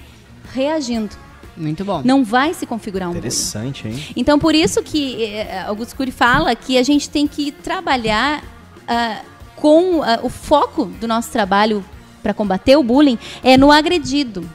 [0.55, 1.16] Reagindo.
[1.57, 2.00] Muito bom.
[2.05, 3.26] Não vai se configurar um bullying.
[3.26, 4.05] Interessante, hein?
[4.14, 8.44] Então, por isso que eh, Augusto Cury fala que a gente tem que trabalhar
[8.87, 9.22] ah,
[9.57, 11.85] com ah, o foco do nosso trabalho
[12.22, 14.48] para combater o bullying é no agredido.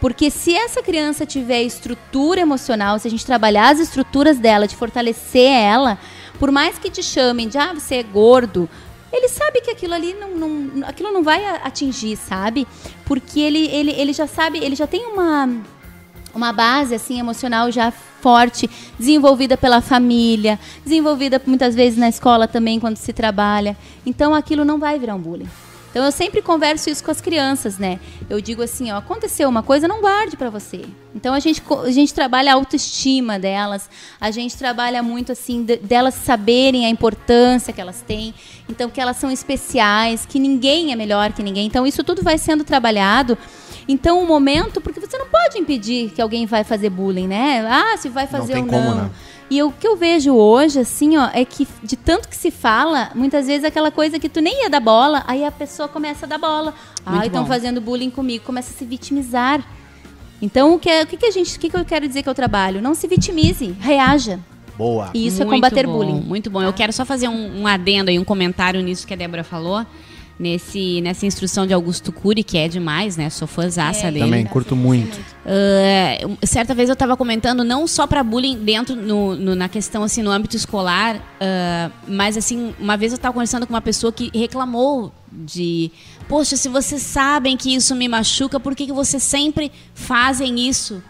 [0.00, 4.76] Porque se essa criança tiver estrutura emocional, se a gente trabalhar as estruturas dela, de
[4.76, 5.98] fortalecer ela,
[6.38, 8.68] por mais que te chamem de ah, você é gordo,
[9.12, 12.66] ele sabe que aquilo ali não, não- aquilo não vai atingir, sabe?
[13.04, 15.48] Porque ele, ele, ele já sabe, ele já tem uma,
[16.34, 22.78] uma base assim emocional já forte, desenvolvida pela família, desenvolvida muitas vezes na escola também
[22.78, 23.76] quando se trabalha.
[24.06, 25.48] Então aquilo não vai virar um bullying.
[25.90, 27.98] Então eu sempre converso isso com as crianças, né?
[28.28, 30.84] Eu digo assim, ó, aconteceu uma coisa, não guarde pra você.
[31.14, 33.88] Então a gente a gente trabalha a autoestima delas,
[34.20, 38.34] a gente trabalha muito assim de- delas saberem a importância que elas têm,
[38.68, 41.66] então que elas são especiais, que ninguém é melhor que ninguém.
[41.66, 43.36] Então isso tudo vai sendo trabalhado
[43.90, 47.66] então, o momento, porque você não pode impedir que alguém vai fazer bullying, né?
[47.66, 49.04] Ah, se vai fazer tem ou como, não.
[49.04, 49.10] né?
[49.50, 53.10] E o que eu vejo hoje, assim, ó, é que de tanto que se fala,
[53.14, 56.26] muitas vezes é aquela coisa que tu nem ia dar bola, aí a pessoa começa
[56.26, 56.74] a dar bola.
[57.06, 59.64] Muito Ah, estão fazendo bullying comigo, começa a se vitimizar.
[60.40, 62.22] Então, o que, é- o que, que a gente, o que, que eu quero dizer
[62.22, 62.82] que eu trabalho?
[62.82, 64.38] Não se vitimize, reaja.
[64.76, 65.10] Boa.
[65.12, 66.20] E isso é Muito combater bom, bullying.
[66.20, 66.62] Muito bom.
[66.62, 69.84] Eu quero só fazer um, um adendo aí, um comentário nisso que a Débora falou.
[70.38, 73.28] Nesse, nessa instrução de Augusto Cury, que é demais, né?
[73.28, 74.24] Sou fãzaça É, dele.
[74.24, 75.18] Também curto muito.
[75.44, 80.04] Ah, certa vez eu estava comentando não só para bullying dentro no, no- na questão
[80.04, 84.12] assim no âmbito escolar, ah, mas assim uma vez eu estava conversando com uma pessoa
[84.12, 85.90] que reclamou de,
[86.28, 91.02] poxa, se vocês sabem que isso me machuca, por que, que vocês sempre fazem isso,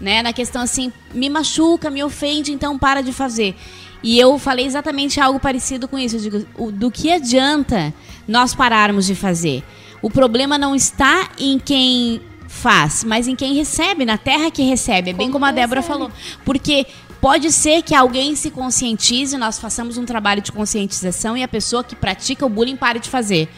[0.00, 0.22] né?
[0.22, 3.54] Na questão assim, me machuca, me ofende, então para de fazer.
[4.02, 6.16] E eu falei exatamente algo parecido com isso.
[6.16, 7.92] Eu digo, do que adianta
[8.30, 9.62] nós pararmos de fazer?
[10.00, 15.10] O problema não está em quem faz, mas em quem recebe, na terra que recebe.
[15.10, 15.98] É bem Como como a Débora recebe.
[15.98, 16.10] falou.
[16.44, 16.86] Porque
[17.20, 21.84] pode ser que alguém se conscientize, nós façamos um trabalho de conscientização e a pessoa
[21.84, 23.48] que pratica o bullying pare de fazer.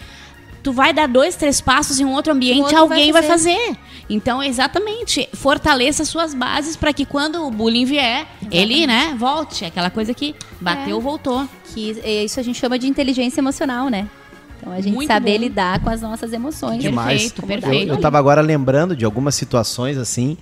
[0.63, 3.57] Tu vai dar dois, três passos em um outro ambiente, outro vai alguém vai fazer.
[3.57, 3.77] fazer.
[4.09, 9.65] Então, exatamente, fortaleça suas bases para que quando o bullying vier, ele, né, volte.
[9.65, 11.01] Aquela coisa que bateu, É.
[11.01, 11.49] voltou.
[11.75, 14.09] Que é isso a gente chama de inteligência emocional, né?
[14.63, 15.45] Então a gente Muito saber bom.
[15.45, 16.81] lidar com as nossas emoções.
[16.81, 17.33] Demais.
[17.33, 17.93] Perfeito, Eu- perfeito.
[17.95, 20.37] Eu, tava agora lembrando de algumas situações assim,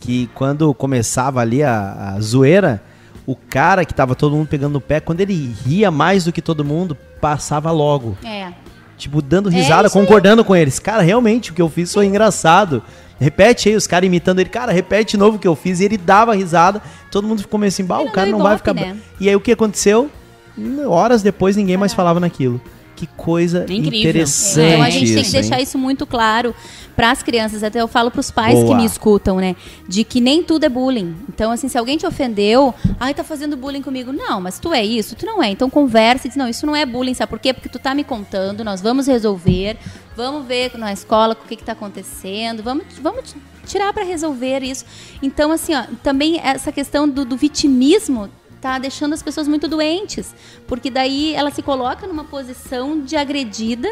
[0.00, 2.82] que quando começava ali a, a zoeira,
[3.26, 6.40] o cara que tava todo mundo pegando no pé, quando ele ria mais do que
[6.40, 8.16] todo mundo, passava logo.
[8.24, 8.50] É.
[8.96, 10.04] Tipo, dando risada, isso aí.
[10.06, 10.78] concordando com eles.
[10.78, 12.82] Cara, realmente, o que eu fiz foi engraçado.
[13.20, 14.48] Repete aí, os caras imitando ele.
[14.48, 15.80] Cara, repete de novo o que eu fiz.
[15.80, 16.80] E ele dava risada.
[17.10, 18.72] Todo mundo ficou meio assim, bah, o cara não vai ibope, ficar...
[18.74, 18.92] né?
[18.94, 19.02] bra-".
[19.20, 20.10] E aí, o que aconteceu?
[20.88, 22.58] Horas depois, ninguém mais falava naquilo.
[22.96, 24.00] Que coisa Incrível.
[24.00, 26.54] interessante Então a gente tem que deixar isso muito claro
[26.96, 27.62] para as crianças.
[27.62, 28.68] Até eu falo para os pais Boa.
[28.68, 29.54] que me escutam, né?
[29.86, 31.14] De que nem tudo é bullying.
[31.28, 34.12] Então, assim, se alguém te ofendeu, ai, tá fazendo bullying comigo.
[34.12, 35.50] Não, mas tu é isso, tu não é.
[35.50, 37.52] Então conversa e diz, não, isso não é bullying, sabe por quê?
[37.52, 39.76] Porque tu tá me contando, nós vamos resolver,
[40.16, 44.86] vamos ver na escola o que, que tá acontecendo, vamos, vamos tirar para resolver isso.
[45.22, 48.30] Então, assim, ó, também essa questão do, do vitimismo
[48.66, 50.34] tá deixando as pessoas muito doentes,
[50.66, 53.88] porque daí ela se coloca numa posição de agredida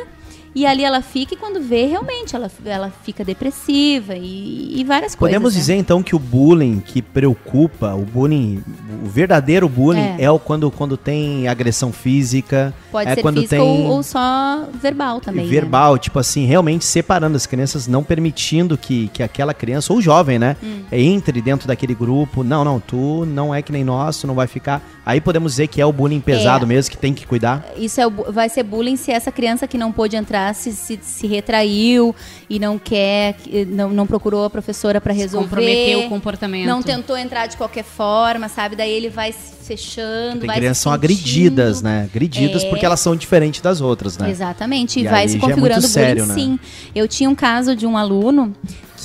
[0.54, 5.14] e ali ela fica e quando vê realmente ela, ela fica depressiva e, e várias
[5.14, 5.34] coisas.
[5.34, 5.60] Podemos né?
[5.60, 8.62] dizer então que o bullying que preocupa, o bullying,
[9.04, 10.30] o verdadeiro bullying é, É.
[10.30, 15.20] o quando, quando tem agressão física, pode é ser quando tem ou, ou só verbal
[15.20, 15.44] também.
[15.44, 15.50] né?
[15.50, 20.38] verbal, tipo assim, realmente separando as crianças, não permitindo que, que aquela criança, ou jovem,
[20.38, 20.82] né, Hum.
[20.92, 22.44] entre dentro daquele grupo.
[22.44, 24.80] Não, não, tu não é que nem nós, tu não vai ficar.
[25.04, 26.68] Aí podemos dizer que é o bullying pesado É.
[26.68, 27.64] mesmo, que tem que cuidar.
[27.76, 30.98] Isso é, o vai ser bullying se essa criança que não pôde entrar se, se,
[31.02, 32.14] se retraiu
[32.50, 35.46] e não quer, que- não, não procurou a professora para resolver.
[35.48, 36.66] Comprometeu o comportamento.
[36.66, 38.76] Não tentou entrar de qualquer forma, sabe?
[38.76, 42.04] Daí ele vai se fechando, Tem vai crianças são agredidas, né?
[42.10, 42.68] Agredidas É.
[42.68, 44.28] porque elas são diferentes das outras, né?
[44.30, 46.58] Exatamente, e, E vai se é muito configurando sério, bullying, né?
[46.58, 46.90] sim.
[46.94, 48.52] Eu tinha um caso de um aluno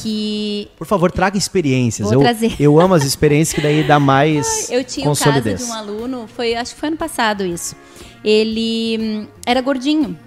[0.02, 2.08] que Por favor, traga experiências.
[2.08, 2.56] Vou eu, trazer.
[2.60, 6.25] eu amo as experiências que daí dá mais eu tinha um caso de um aluno,
[6.36, 7.75] foi, acho que foi ano passado isso.
[8.23, 10.17] Ele hum, era gordinho,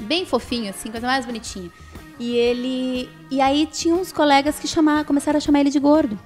[0.00, 1.70] bem fofinho, assim, coisa mais bonitinha.
[2.18, 3.08] E ele.
[3.30, 6.18] E aí tinha uns colegas que chamar, começaram a chamar ele de gordo.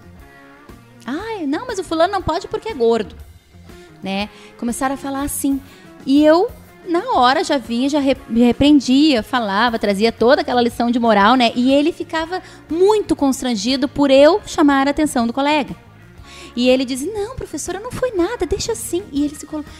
[1.06, 3.16] Ah, não, mas o fulano não pode porque é gordo.
[4.02, 4.28] Né?
[4.58, 5.60] Começaram a falar assim.
[6.04, 6.50] E eu,
[6.86, 11.50] na hora, já vinha, já repreendia, falava, trazia toda aquela lição de moral, né?
[11.54, 15.74] E ele ficava muito constrangido por eu chamar a atenção do colega.
[16.54, 19.02] E ele dizia, não, professora, não foi nada, deixa assim.
[19.12, 19.70] E ele se colocou.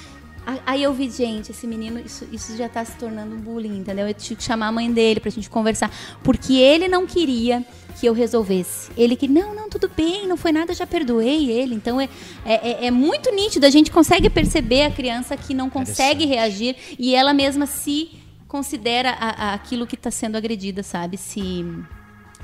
[0.64, 4.08] Aí eu vi, gente, esse menino, isso, isso já tá se tornando um bullying, entendeu?
[4.08, 5.90] Eu tive que chamar a mãe dele pra gente conversar.
[6.22, 7.62] Porque ele não queria
[8.00, 8.90] que eu resolvesse.
[8.96, 11.74] Ele que, não, não, tudo bem, não foi nada, já perdoei ele.
[11.74, 12.08] Então é,
[12.46, 17.14] é, é muito nítido, a gente consegue perceber a criança que não consegue reagir e
[17.14, 18.12] ela mesma se
[18.46, 21.18] considera a, a aquilo que está sendo agredida, sabe?
[21.18, 21.62] Se,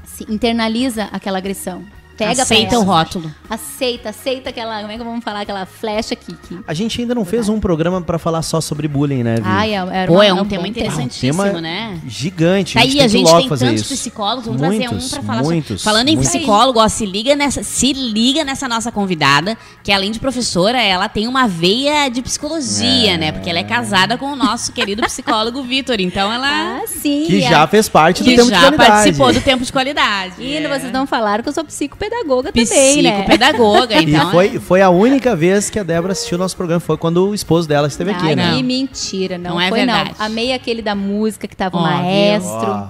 [0.04, 1.86] se internaliza aquela agressão.
[2.16, 3.30] Pega Aceita o rótulo.
[3.50, 6.32] Aceita, aceita aquela, como é que vamos falar, aquela flecha aqui.
[6.48, 6.58] Que...
[6.66, 9.42] A gente ainda não fez um programa pra falar só sobre bullying, né, Vi?
[9.44, 12.00] Ai, era Pô, uma- é um bom tema interessantíssimo, tema né?
[12.06, 12.74] Gigante.
[12.74, 13.94] Tá aí, a tem gente que tem tantos isso.
[13.94, 16.32] psicólogos, vamos trazer um Muitos, pra falar sobre- muitos, Falando em muitos.
[16.32, 21.08] psicólogo, ó, se liga nessa, se liga nessa nossa convidada, que além de professora, ela
[21.08, 23.16] tem uma veia de psicologia, É.
[23.16, 23.32] né?
[23.32, 26.44] Porque ela é casada com o nosso querido psicólogo Vitor, então ela
[26.80, 27.24] Ah, sim.
[27.26, 27.48] Que é.
[27.48, 28.90] já fez parte do que tempo de já qualidade.
[28.90, 30.34] participou do tempo de qualidade.
[30.38, 30.68] E É.
[30.68, 31.64] vocês não falaram que eu sou
[32.10, 33.12] psicopedagoga também, né?
[33.12, 34.30] Psicopedagoga, E então.
[34.30, 37.34] foi, foi a única vez que a Débora assistiu o nosso programa, foi quando o
[37.34, 38.50] esposo dela esteve aqui, Ai, né?
[38.50, 38.56] Não.
[38.56, 40.10] que mentira, não, Não é foi verdade.
[40.18, 40.26] não.
[40.26, 41.90] Amei aquele da música que tava o viu?
[41.90, 42.70] maestro.
[42.70, 42.86] Ó,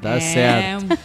[0.00, 0.98] dá É, certo.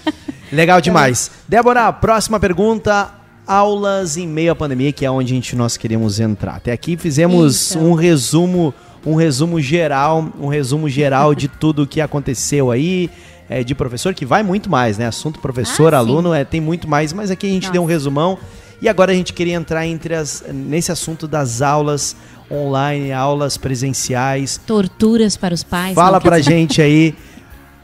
[0.51, 1.31] Legal demais.
[1.47, 3.11] Débora, próxima pergunta.
[3.45, 6.55] Aulas em meio à pandemia, que é onde a gente, nós queríamos entrar.
[6.55, 7.89] Até aqui fizemos Então.
[7.89, 8.73] um resumo,
[9.05, 13.09] um resumo geral, um resumo geral de tudo o que aconteceu aí,
[13.49, 15.05] é, de professor, que vai muito mais, né?
[15.07, 17.73] Assunto professor, Ah, aluno, é, tem muito mais, mas aqui a gente Nossa.
[17.73, 18.37] deu um resumão.
[18.81, 22.15] E agora a gente queria entrar entre as, nesse assunto das aulas
[22.51, 24.59] online, aulas presenciais.
[24.65, 25.95] Torturas para os pais.
[25.95, 27.15] Fala pra gente aí.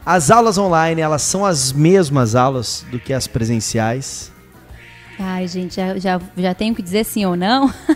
[0.04, 4.30] As aulas online, elas são as mesmas aulas do que as presenciais?
[5.18, 7.66] Ai, gente, já, já, já tenho que dizer sim ou não.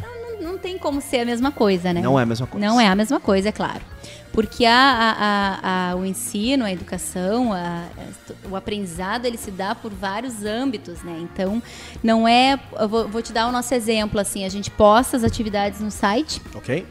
[0.00, 2.00] não, não- não tem como ser a mesma coisa, né?
[2.00, 2.66] Não é a mesma coisa.
[2.66, 3.80] Não é a mesma coisa, é claro.
[4.36, 4.72] Porque a,
[5.62, 7.52] a- a- o ensino, a educação,
[8.50, 11.18] o aprendizado, ele se dá por vários âmbitos, né?
[11.22, 11.60] Então,
[12.04, 12.60] não é...
[12.88, 14.44] Vou, vou te dar o nosso exemplo, assim.
[14.44, 16.86] A gente posta as atividades no site, Ok?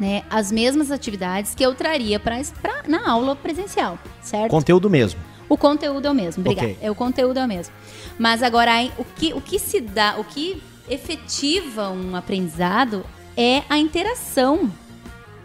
[0.00, 0.22] né?
[0.30, 4.50] As mesmas atividades que eu traria pra, pra- na aula presencial, certo?
[4.50, 5.20] Conteúdo mesmo.
[5.50, 6.66] O conteúdo é o mesmo, obrigada.
[6.68, 6.78] Ok.
[6.80, 7.74] É o conteúdo é o mesmo.
[8.18, 13.04] Mas agora o que, o que se dá, o que efetiva um aprendizado
[13.36, 14.70] é a interação.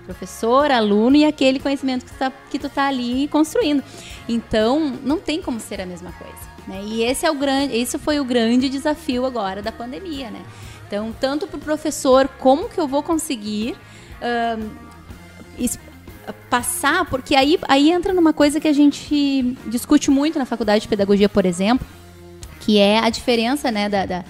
[0.05, 3.83] Professor, aluno e aquele conhecimento que tá, que tu tá ali construindo.
[4.27, 6.51] Então, não tem como ser a mesma coisa.
[6.67, 6.81] Né?
[6.85, 10.41] E esse é o grande, isso foi o grande desafio agora da pandemia, né?
[10.87, 13.75] Então, tanto para o professor, como que eu vou conseguir
[15.57, 15.79] es-
[16.49, 20.87] passar, porque aí, aí entra numa coisa que a gente discute muito na faculdade de
[20.87, 21.85] pedagogia, por exemplo,
[22.59, 24.25] que é a diferença né, da, da-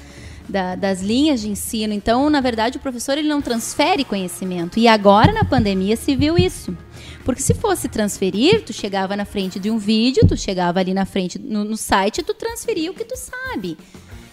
[0.51, 1.93] da- das linhas de ensino.
[1.93, 4.77] Então, na verdade, o professor ele não transfere conhecimento.
[4.77, 6.77] E agora, na pandemia, se viu isso.
[7.23, 11.05] Porque se fosse transferir, tu chegava na frente de um vídeo, tu chegava ali na
[11.05, 13.77] frente no, no site, tu transferia o que tu sabe.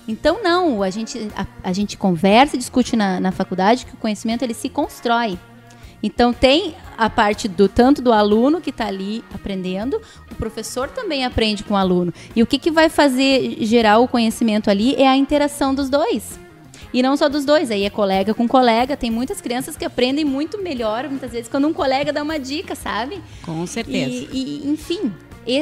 [0.07, 3.97] Então, não, a gente, a, a gente conversa e discute na, na faculdade que o
[3.99, 5.39] conhecimento ele se constrói.
[6.03, 11.25] Então tem a parte do tanto do aluno que está ali aprendendo, o professor também
[11.25, 12.13] aprende com o aluno.
[12.35, 16.39] E o que, que vai fazer gerar o conhecimento ali é a interação dos dois.
[16.93, 18.97] E não só dos dois, aí é colega com colega.
[18.97, 22.75] Tem muitas crianças que aprendem muito melhor, muitas vezes, quando um colega dá uma dica,
[22.75, 23.21] sabe?
[23.43, 24.29] Com certeza.
[24.33, 25.13] E, e, enfim,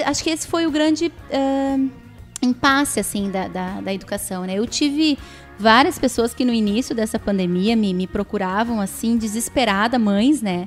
[0.05, 1.79] acho que esse foi o grande ah,
[2.47, 4.55] impasse assim da, da, da educação, né?
[4.55, 5.19] Eu tive
[5.59, 10.67] várias pessoas que no início dessa pandemia me, me procuravam assim desesperada, mães, né?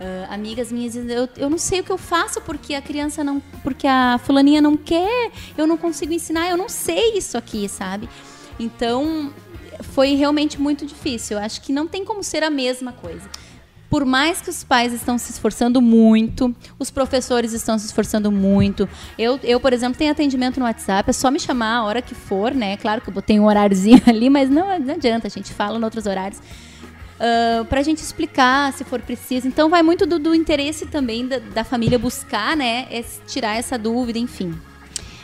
[0.00, 3.40] Ah, amigas minhas eu, eu não sei o que eu faço porque a criança não,
[3.62, 8.08] porque a fulaninha não quer, eu não consigo ensinar, eu não sei isso aqui, sabe?
[8.58, 9.30] Então
[9.82, 11.36] foi realmente muito difícil.
[11.36, 13.28] Eu acho que não tem como ser a mesma coisa
[13.90, 18.88] por mais que os pais estão se esforçando muito, os professores estão se esforçando muito.
[19.18, 22.14] Eu, eu, por exemplo, tenho atendimento no WhatsApp, é só me chamar a hora que
[22.14, 22.76] for, né?
[22.76, 25.82] Claro que eu botei um horáriozinho ali, mas não, não adianta, a gente fala em
[25.82, 26.38] outros horários.
[26.38, 29.46] Uh, para a gente explicar se for preciso.
[29.46, 32.86] Então vai muito do, do interesse também da, da família buscar, né?
[33.26, 34.58] tirar essa dúvida, enfim.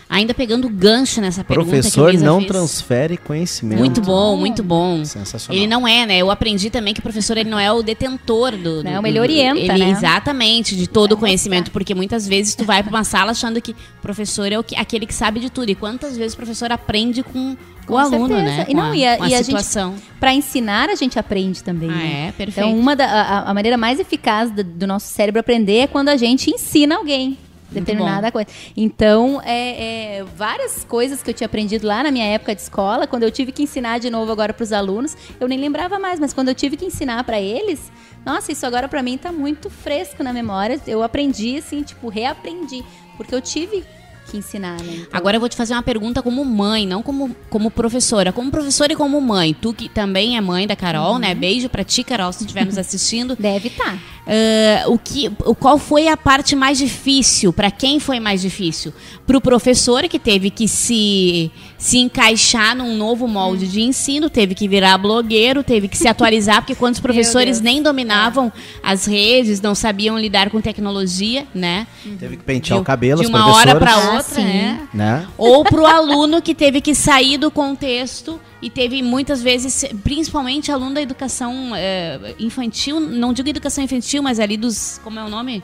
[0.08, 2.46] Ainda pegando gancho nessa pergunta que Professor não fez.
[2.52, 3.80] transfere conhecimento.
[3.80, 5.04] Muito bom, muito bom.
[5.04, 5.60] Sensacional.
[5.60, 6.18] Ele não é, né?
[6.18, 8.82] Eu aprendi também que o professor ele não é o detentor do.
[8.82, 9.90] do- Não, ele orienta, ele- né?
[9.90, 11.72] Exatamente, de todo o conhecimento.
[11.72, 14.76] Porque muitas vezes tu vai pra uma sala achando que o professor é o que,
[14.76, 15.70] aquele que sabe de tudo.
[15.70, 18.44] E quantas vezes o professor aprende com, Com o aluno, certeza.
[18.58, 18.66] né?
[18.68, 19.94] E Com não, e a- com a e a gente- situação.
[20.20, 21.90] Para ensinar, a gente aprende também.
[21.90, 22.26] Ah, né?
[22.28, 22.64] é, perfeito.
[22.68, 26.10] Então, uma da, a, a maneira mais eficaz do, do nosso cérebro aprender é quando
[26.10, 27.36] a gente ensina alguém.
[27.70, 28.48] Determinada coisa.
[28.76, 33.06] Então, é, é, várias coisas que eu tinha aprendido lá na minha época de escola,
[33.06, 36.18] quando eu tive que ensinar de novo agora para os alunos, eu nem lembrava mais,
[36.20, 37.90] mas quando eu tive que ensinar para eles,
[38.24, 40.80] nossa, isso agora para mim tá muito fresco na memória.
[40.86, 42.84] Eu aprendi assim, tipo, reaprendi,
[43.16, 43.84] porque eu tive
[44.28, 44.92] que ensinar, né?
[45.02, 48.32] Então, Agora eu vou te fazer uma pergunta como mãe, não como, como professora.
[48.32, 49.54] Como professora e como mãe.
[49.54, 51.18] Tu que também é mãe da Carol, Uhum.
[51.20, 51.32] né?
[51.32, 53.36] Beijo pra ti, Carol, se estiver nos assistindo.
[53.38, 53.96] deve tá.
[54.26, 57.52] Ah, o que, o, qual foi a parte mais difícil?
[57.52, 58.92] Pra quem foi mais difícil?
[59.26, 64.66] Pro professor que teve que se, se encaixar num novo molde de ensino, teve que
[64.66, 69.74] virar blogueiro, teve que se atualizar, porque quando os professores nem dominavam as redes, não
[69.74, 71.86] sabiam lidar com tecnologia, né?
[72.18, 74.42] Teve que pentear De- o cabelo, de uma hora Ah, outra, sim.
[74.44, 74.88] né?
[74.92, 75.26] né?
[75.38, 80.94] Ou pro aluno que teve que sair do contexto e teve muitas vezes, principalmente aluno
[80.94, 85.00] da educação eh, infantil, não digo educação infantil, mas ali dos.
[85.04, 85.62] Como é o nome?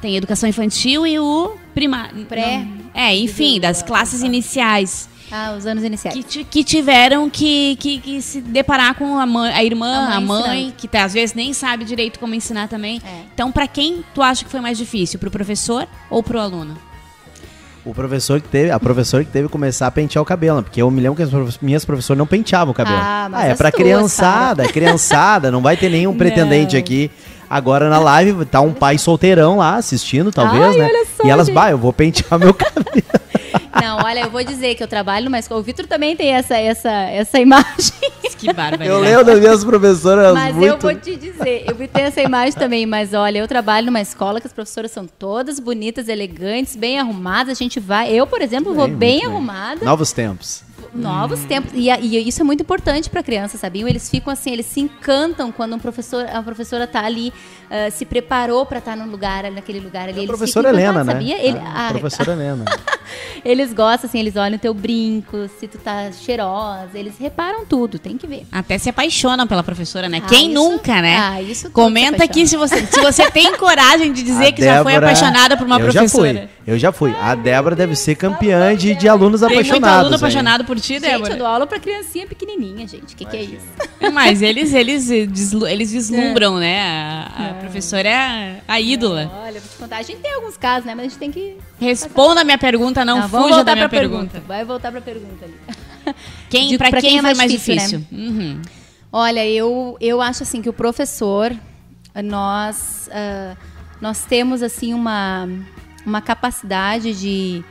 [0.00, 2.24] Tem educação infantil e o primário.
[2.24, 2.66] Pré.
[2.94, 5.10] É, enfim, das classes iniciais.
[5.30, 6.24] Ah, os anos iniciais.
[6.24, 10.20] Que, que tiveram que, que, que se deparar com a, mãe, a irmã, A a
[10.20, 10.74] mãe mãe, ensinando.
[10.78, 12.98] que tá, às vezes nem sabe direito como ensinar também.
[13.04, 13.24] É.
[13.34, 15.18] Então, pra quem tu acha que foi mais difícil?
[15.18, 16.78] Pro professor ou pro aluno?
[17.84, 20.80] O professor que teve, a professora que teve que começar a pentear o cabelo, porque
[20.80, 22.96] eu me lembro que as minhas professoras não penteavam o cabelo.
[22.98, 27.10] Ah, mas é as pra tuas, criançada, é criançada, não vai ter nenhum pretendente aqui.
[27.48, 30.90] Agora na live tá um pai solteirão lá assistindo, talvez, Ai, né?
[31.14, 31.54] só, e elas, gente.
[31.54, 32.86] bah, eu vou pentear meu cabelo.
[33.80, 35.60] Não, olha, eu vou dizer que eu trabalho numa escola.
[35.60, 37.92] O Vitor também tem essa, essa, essa imagem.
[38.38, 38.90] Que barbaridade.
[38.90, 40.68] Eu lembro das minhas professoras Mas muito.
[40.72, 44.40] eu vou te dizer, eu ter essa imagem também, mas olha, eu trabalho numa escola
[44.40, 47.52] que as professoras são todas bonitas, elegantes, bem arrumadas.
[47.56, 50.62] A gente vai, eu, por exemplo, vou Bem, bem arrumada, Novos tempos.
[50.92, 51.70] novos tempos.
[51.74, 53.88] E, a- e isso é muito importante para criança, sabiam?
[53.88, 57.32] Eles ficam assim, eles se encantam quando um professor, a professora tá ali,
[57.70, 60.12] ah, se preparou para estar no lugar, naquele lugar ali.
[60.12, 61.12] a Eles professora ficam Helena, né?
[61.12, 61.38] Sabia?
[61.42, 62.64] Ele- a ah, professora Helena.
[63.44, 67.98] eles gostam, assim, eles olham o teu brinco, se tu tá cheirosa, eles reparam tudo,
[67.98, 68.46] tem que ver.
[68.50, 70.20] Até se apaixonam pela professora, né?
[70.24, 71.16] Ah, Quem isso- nunca, né?
[71.18, 74.52] Ah, isso tudo Comenta se aqui se você, se você tem coragem de dizer A
[74.52, 76.32] que já foi Débora- apaixonada por uma eu professora.
[76.34, 77.14] Já fui, eu já fui.
[77.20, 79.98] A Débora deve ser campeã de, de alunos Tem muito apaixonados.
[79.98, 80.18] aluno aí.
[80.18, 81.36] apaixonado por ti, Gente, eu Débora?
[81.36, 83.14] dou aula pra criancinha pequenininha, gente.
[83.14, 83.66] O que, que é isso?
[84.12, 86.80] Mas eles, eles, eles vislumbram, né?
[86.82, 89.30] A, a professora é a ídola.
[89.44, 89.96] Olha, vou te contar.
[89.98, 90.94] A gente tem alguns casos, né?
[90.94, 91.56] Mas a gente tem que.
[91.80, 94.42] Responda a minha pergunta, não, Não, vamos fuja voltar da minha pra pergunta.
[94.46, 95.54] Vai voltar pra pergunta ali.
[96.50, 98.18] Quem, pra quem, quem é foi mais mais difícil, difícil?
[98.18, 98.60] Uhum.
[99.10, 101.50] Olha, eu, eu acho assim que o professor,
[102.22, 103.56] nós, ah,
[104.00, 105.48] nós temos assim uma,
[106.04, 107.64] uma capacidade de,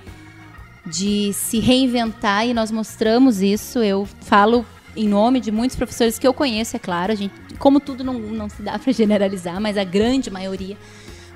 [0.86, 3.80] de se reinventar e nós mostramos isso.
[3.80, 7.12] Eu falo em nome de muitos professores que eu conheço, é claro.
[7.12, 10.78] A gente, como tudo não, não se dá para generalizar, mas a grande maioria.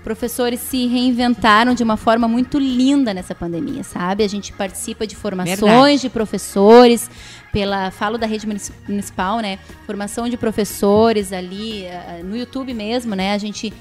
[0.07, 4.23] Professores se reinventaram de uma forma muito linda nessa pandemia, sabe?
[4.23, 5.99] A gente participa de formações Verdade.
[5.99, 7.11] de professores,
[7.51, 9.59] pela falo da rede munici- municipal, né?
[9.85, 13.33] Formação de professores ali eh, no YouTube mesmo, né?
[13.33, 13.73] A gente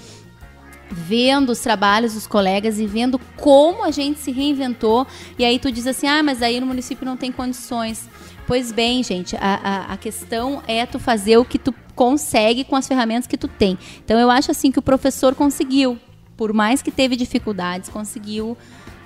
[0.91, 5.07] vendo os trabalhos dos colegas e vendo como a gente se reinventou.
[5.39, 8.09] E aí tu diz assim, ah, mas aí no município não tem condições.
[8.49, 12.75] Pois bem, gente, a, a, a questão é tu fazer o que tu consegue com
[12.75, 13.79] as ferramentas que tu tem.
[14.05, 15.99] Então eu acho assim que o professor conseguiu,
[16.37, 18.57] por mais que teve dificuldades, conseguiu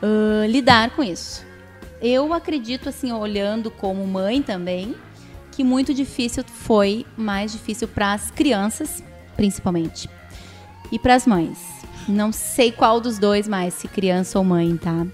[0.02, 1.44] ãh, lidar com isso.
[2.02, 4.94] Eu acredito, assim, olhando como mãe também,
[5.52, 9.02] que muito difícil foi, mais difícil para as crianças,
[9.36, 10.08] principalmente,
[10.90, 11.58] e para as mães.
[12.08, 15.06] Não sei qual dos dois mais, se criança ou mãe, tá?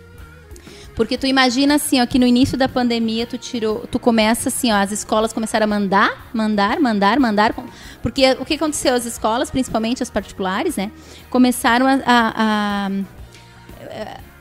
[0.97, 4.73] Porque tu imagina assim, ó, que no início da pandemia tu tirou, tu começa assim,
[4.73, 7.55] ó, as escolas começaram a mandar, mandar, mandar, mandar,
[8.03, 10.91] porque o que aconteceu as escolas, principalmente as particulares, né,
[11.29, 12.33] começaram a, a-
[12.89, 12.91] a-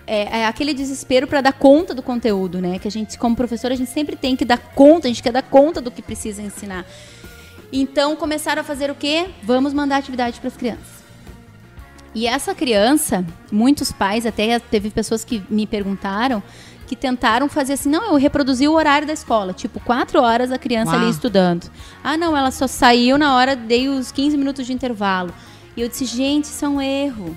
[0.07, 2.79] é, é aquele desespero para dar conta do conteúdo, né?
[2.79, 5.31] Que a gente, como professor, a gente sempre tem que dar conta, a gente quer
[5.33, 6.85] dar conta do que precisa ensinar.
[7.73, 9.27] Então começaram a fazer o quê?
[9.43, 10.94] Vamos mandar atividade para as crianças.
[12.15, 16.41] E essa criança, muitos pais, até teve pessoas que me perguntaram,
[16.87, 20.57] que tentaram fazer assim, não, eu reproduzi o horário da escola, tipo, quatro horas a
[20.57, 21.01] criança Uau.
[21.01, 21.69] ali estudando.
[22.01, 25.33] Ah, não, ela só saiu na hora, dei os 15 minutos de intervalo.
[25.75, 27.35] E eu disse, gente, isso é um erro.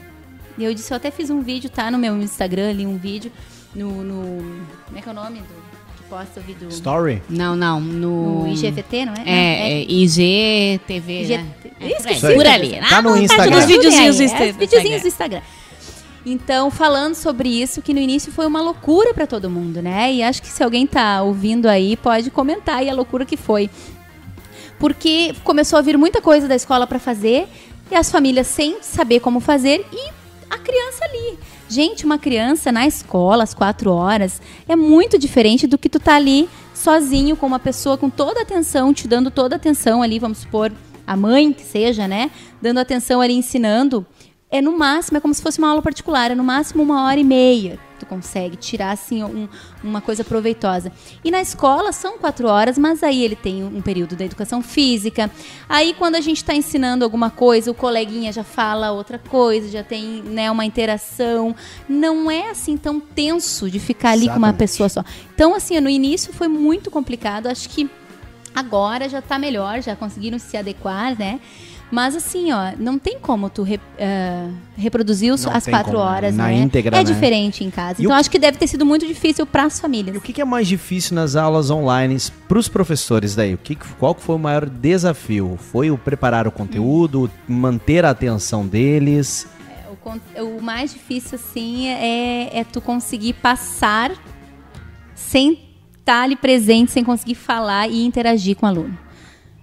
[0.56, 3.32] E eu disse, eu até fiz um vídeo, tá no meu Instagram ali, um vídeo,
[3.74, 5.54] no, no como é que é o nome do,
[5.96, 6.68] que posta o vídeo?
[6.68, 7.22] Story?
[7.28, 7.80] Não, não.
[7.80, 9.22] No, No IGVT, não é?
[9.26, 11.36] É, é IGTV, IG...
[11.36, 11.46] né?
[11.80, 12.34] É Isso por.
[12.34, 12.80] Por ali.
[12.88, 13.56] Tá no Instagram.
[13.56, 15.38] dos bem videozinhos do é, do videozinhos do Instagram.
[15.38, 15.42] Instagram.
[16.26, 20.12] Então, falando sobre isso, que no início foi uma loucura para todo mundo, né?
[20.12, 23.70] E acho que se alguém tá ouvindo aí, pode comentar aí a loucura que foi.
[24.78, 27.48] Porque começou a vir muita coisa da escola para fazer
[27.90, 30.10] e as famílias sem saber como fazer e
[30.50, 31.38] a criança ali.
[31.68, 36.16] Gente, uma criança na escola, às quatro horas, é muito diferente do que tu tá
[36.16, 40.18] ali sozinho com uma pessoa com toda a atenção, te dando toda a atenção ali,
[40.18, 40.72] vamos supor,
[41.08, 42.30] a mãe que seja, né?
[42.60, 44.06] Dando atenção ali, ensinando.
[44.50, 47.18] É no máximo, é como se fosse uma aula particular, é no máximo uma hora
[47.18, 49.48] e meia tu consegue tirar assim um,
[49.82, 50.92] uma coisa proveitosa.
[51.24, 55.30] E na escola são quatro horas, mas aí ele tem um período da educação física.
[55.68, 59.82] Aí quando a gente está ensinando alguma coisa, o coleguinha já fala outra coisa, já
[59.82, 61.54] tem né, uma interação.
[61.88, 64.40] Não é assim tão tenso de ficar ali Exatamente.
[64.40, 65.04] com uma pessoa só.
[65.34, 67.48] Então assim, no início foi muito complicado.
[67.48, 67.90] Acho que
[68.54, 71.40] agora já está melhor, já conseguiram se adequar, né?
[71.90, 76.36] Mas assim, ó, não tem como tu re, uh, reproduzir os, as quatro como, horas,
[76.36, 76.54] na né?
[76.56, 77.04] íntegra, é né?
[77.04, 78.00] diferente em casa.
[78.00, 78.18] E então o...
[78.18, 80.14] acho que deve ter sido muito difícil para as famílias.
[80.14, 83.54] E o que, que, é mais difícil nas aulas online para os professores daí?
[83.54, 85.58] O que, qual foi o maior desafio?
[85.58, 87.54] Foi o preparar o conteúdo, hum.
[87.54, 89.48] manter a atenção deles?
[90.36, 94.12] É, o, o, mais difícil, assim, é, é tu conseguir passar
[95.14, 95.67] sem
[96.08, 98.98] estar ali presente, sem conseguir falar e interagir com o aluno.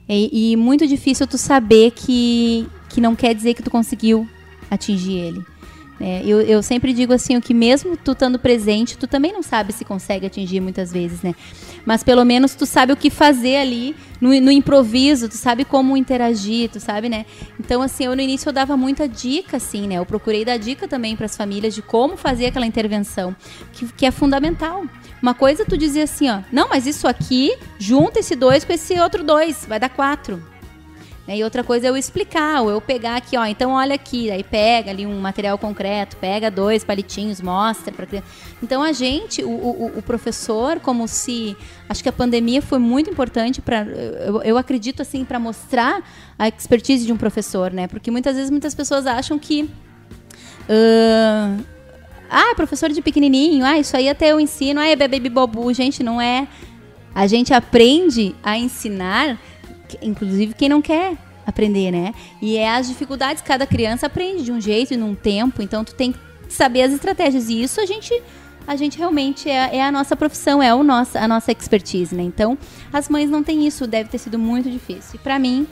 [0.08, 4.30] E, e, muito difícil tu saber que, que não quer dizer que tu conseguiu
[4.70, 5.46] atingir ele.
[6.00, 9.42] É, eu, eu sempre digo assim, o que mesmo tu estando presente, tu também não
[9.42, 11.34] sabe se consegue atingir muitas vezes, né?
[11.86, 15.96] Mas pelo menos tu sabe o que fazer ali no, no improviso, tu sabe como
[15.96, 17.26] interagir, tu sabe, né?
[17.60, 19.96] Então, assim, eu no início eu dava muita dica, assim, né?
[19.96, 23.36] Eu procurei dar dica também para as famílias de como fazer aquela intervenção,
[23.72, 24.84] que, que é fundamental.
[25.26, 28.94] Uma coisa tu dizia assim, ó, não, mas isso aqui, junta esse dois com esse
[29.00, 30.40] outro dois, vai dar quatro.
[31.28, 31.38] Né?
[31.38, 34.44] E outra coisa é eu explicar, ou eu pegar aqui, ó, então olha aqui, aí
[34.44, 38.28] pega ali um material concreto, pega dois palitinhos, mostra para criança.
[38.62, 41.58] Então a gente, o, o, o, professor, como se,
[41.90, 46.04] acho que a pandemia foi muito importante para, eu, eu, acredito assim, para mostrar
[46.38, 47.88] a expertise de um professor, né?
[47.88, 49.64] Porque muitas vezes muitas pessoas acham que
[50.70, 51.66] uh,
[52.30, 56.04] ah, professor de pequenininho, ah, isso aí até eu ensino, ah, é bebê bobu, gente,
[56.04, 56.48] não é.
[57.14, 59.40] A gente aprende a ensinar
[60.02, 62.14] inclusive quem não quer aprender, né?
[62.42, 65.94] E é as dificuldades, cada criança aprende de um jeito e num tempo, então tu
[65.94, 66.20] tem que
[66.50, 67.50] saber as estratégias.
[67.50, 68.22] E isso a gente
[68.68, 72.24] a gente realmente é, é a nossa profissão, é o nosso, a nossa expertise, né?
[72.24, 72.58] Então,
[72.92, 75.12] as mães não têm isso, deve ter sido muito difícil.
[75.16, 75.68] E para mim,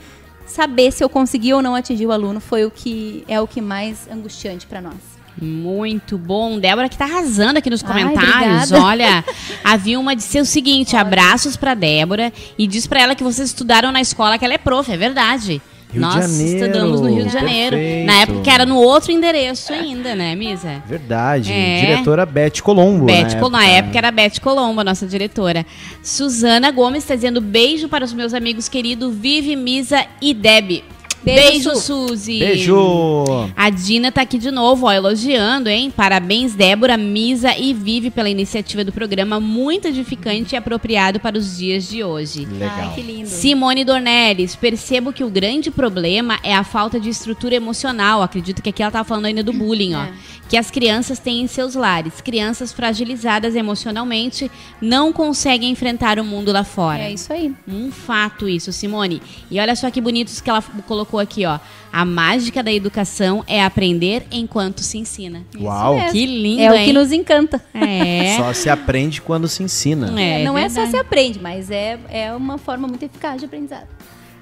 [0.46, 3.60] saber se eu consegui ou não atingir o aluno foi o que é o que
[3.60, 5.13] mais angustiante para nós.
[5.40, 6.58] Muito bom.
[6.58, 8.72] Débora que tá arrasando aqui nos comentários.
[8.72, 9.24] Ai, Olha,
[9.64, 13.90] a Vilma disse o seguinte: abraços pra Débora e diz pra ela que vocês estudaram
[13.90, 15.60] na escola que ela é prof, é verdade.
[15.94, 17.76] Rio Nós estudamos no Rio de Janeiro.
[17.76, 18.06] Perfeito.
[18.06, 20.82] Na época que era no outro endereço ainda, né, Misa?
[20.86, 21.52] Verdade.
[21.52, 21.80] É.
[21.80, 23.06] Diretora Beth Colombo.
[23.06, 23.48] Beth na, época.
[23.50, 25.64] na época era Beth Colombo, a nossa diretora.
[26.02, 30.82] Suzana Gomes está dizendo beijo para os meus amigos queridos Vive, Misa e Deb.
[31.24, 32.38] Beijo, Beijo Suzy.
[32.38, 33.24] Beijo.
[33.56, 35.90] A Dina tá aqui de novo, ó, elogiando, hein?
[35.90, 41.56] Parabéns, Débora, Misa e Vive pela iniciativa do programa, muito edificante e apropriado para os
[41.56, 42.44] dias de hoje.
[42.44, 42.70] Legal.
[42.76, 43.28] Ai, que lindo.
[43.28, 48.22] Simone Dornelles, percebo que o grande problema é a falta de estrutura emocional.
[48.22, 50.02] Acredito que aqui ela tava falando ainda do bullying, ó.
[50.02, 50.12] É.
[50.46, 52.20] Que as crianças têm em seus lares.
[52.20, 54.50] Crianças fragilizadas emocionalmente
[54.80, 57.02] não conseguem enfrentar o mundo lá fora.
[57.02, 57.52] É isso aí.
[57.66, 59.22] Um fato isso, Simone.
[59.50, 61.58] E olha só que bonitos que ela colocou colocou aqui, ó.
[61.92, 65.44] A mágica da educação é aprender enquanto se ensina.
[65.60, 65.96] Uau!
[66.10, 66.82] Que lindo, É hein?
[66.82, 67.62] o que nos encanta.
[67.72, 68.36] É.
[68.36, 70.20] Só se aprende quando se ensina.
[70.20, 73.86] É, não é só se aprende, mas é, é uma forma muito eficaz de aprendizado.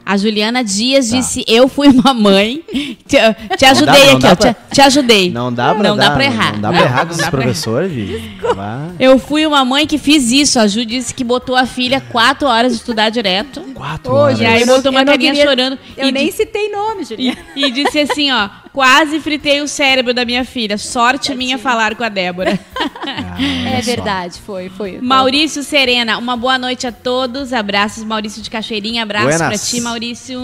[0.05, 1.17] A Juliana Dias tá.
[1.17, 2.63] disse: Eu fui uma mãe.
[3.07, 3.19] Te,
[3.57, 4.37] te ajudei dá, aqui, ó.
[4.37, 4.55] Pra...
[4.55, 5.31] Te, te, ajudei.
[5.31, 6.53] Não dá pra, não dar, dá pra errar.
[6.55, 8.23] Não dá pra errar com os professores,
[8.99, 10.59] Eu fui uma mãe que fiz isso.
[10.59, 13.61] A Ju disse que botou a filha quatro horas de estudar direto.
[13.75, 14.41] Quatro horas.
[14.41, 15.47] E aí botou uma carinha queria...
[15.47, 15.79] chorando.
[15.97, 17.39] Eu nem citei nome, Juliana.
[17.55, 18.49] E, e disse assim: ó.
[18.73, 20.79] Quase fritei o cérebro da minha filha.
[20.79, 22.59] Sorte minha falar com a Débora.
[23.05, 25.01] Ah, é verdade, foi, foi.
[25.01, 27.53] Maurício Serena, uma boa noite a todos.
[27.53, 29.03] Abraços, Maurício de Cachoeirinha.
[29.03, 29.49] Abraço Buenas.
[29.49, 30.39] pra ti, Maurício.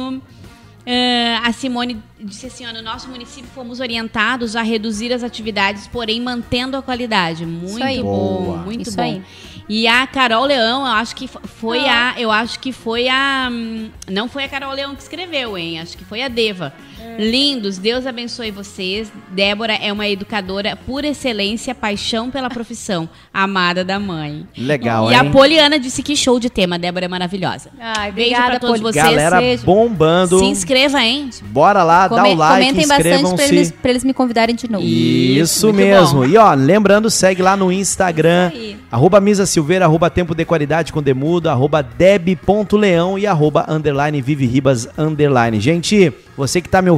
[0.88, 5.86] Uh, a Simone disse assim: ó, no nosso município fomos orientados a reduzir as atividades,
[5.86, 7.44] porém mantendo a qualidade.
[7.44, 8.56] Muito bom, Boa.
[8.58, 9.02] muito Isso bom.
[9.02, 9.22] Aí.
[9.68, 12.14] E a Carol Leão, eu acho que foi ah.
[12.14, 12.20] a.
[12.20, 13.50] Eu acho que foi a.
[13.52, 15.78] Hum, não foi a Carol Leão que escreveu, hein?
[15.78, 16.72] Acho que foi a Deva.
[17.18, 19.10] Lindos, Deus abençoe vocês.
[19.30, 24.46] Débora é uma educadora por excelência, paixão pela profissão, amada da mãe.
[24.56, 25.20] Legal, e hein?
[25.22, 27.70] E a Poliana disse que show de tema, Débora é maravilhosa.
[27.80, 28.92] Ai, Beijo pra todos Poli.
[28.92, 29.04] vocês.
[29.04, 29.64] Galera Seja.
[29.64, 30.38] bombando.
[30.38, 31.30] Se inscreva, hein?
[31.44, 34.70] Bora lá, Come dá o like, Comentem bastante pra eles, pra eles me convidarem de
[34.70, 34.84] novo.
[34.84, 36.20] Isso, Isso mesmo.
[36.20, 36.26] Bom.
[36.26, 38.50] E ó, lembrando, segue lá no Instagram,
[38.90, 44.46] arroba Misa Silveira, arroba Tempo de Qualidade com Demudo, arroba deb.leão e arroba underline Vive
[44.46, 45.60] Ribas underline.
[45.60, 46.97] Gente, você que tá me ouvindo,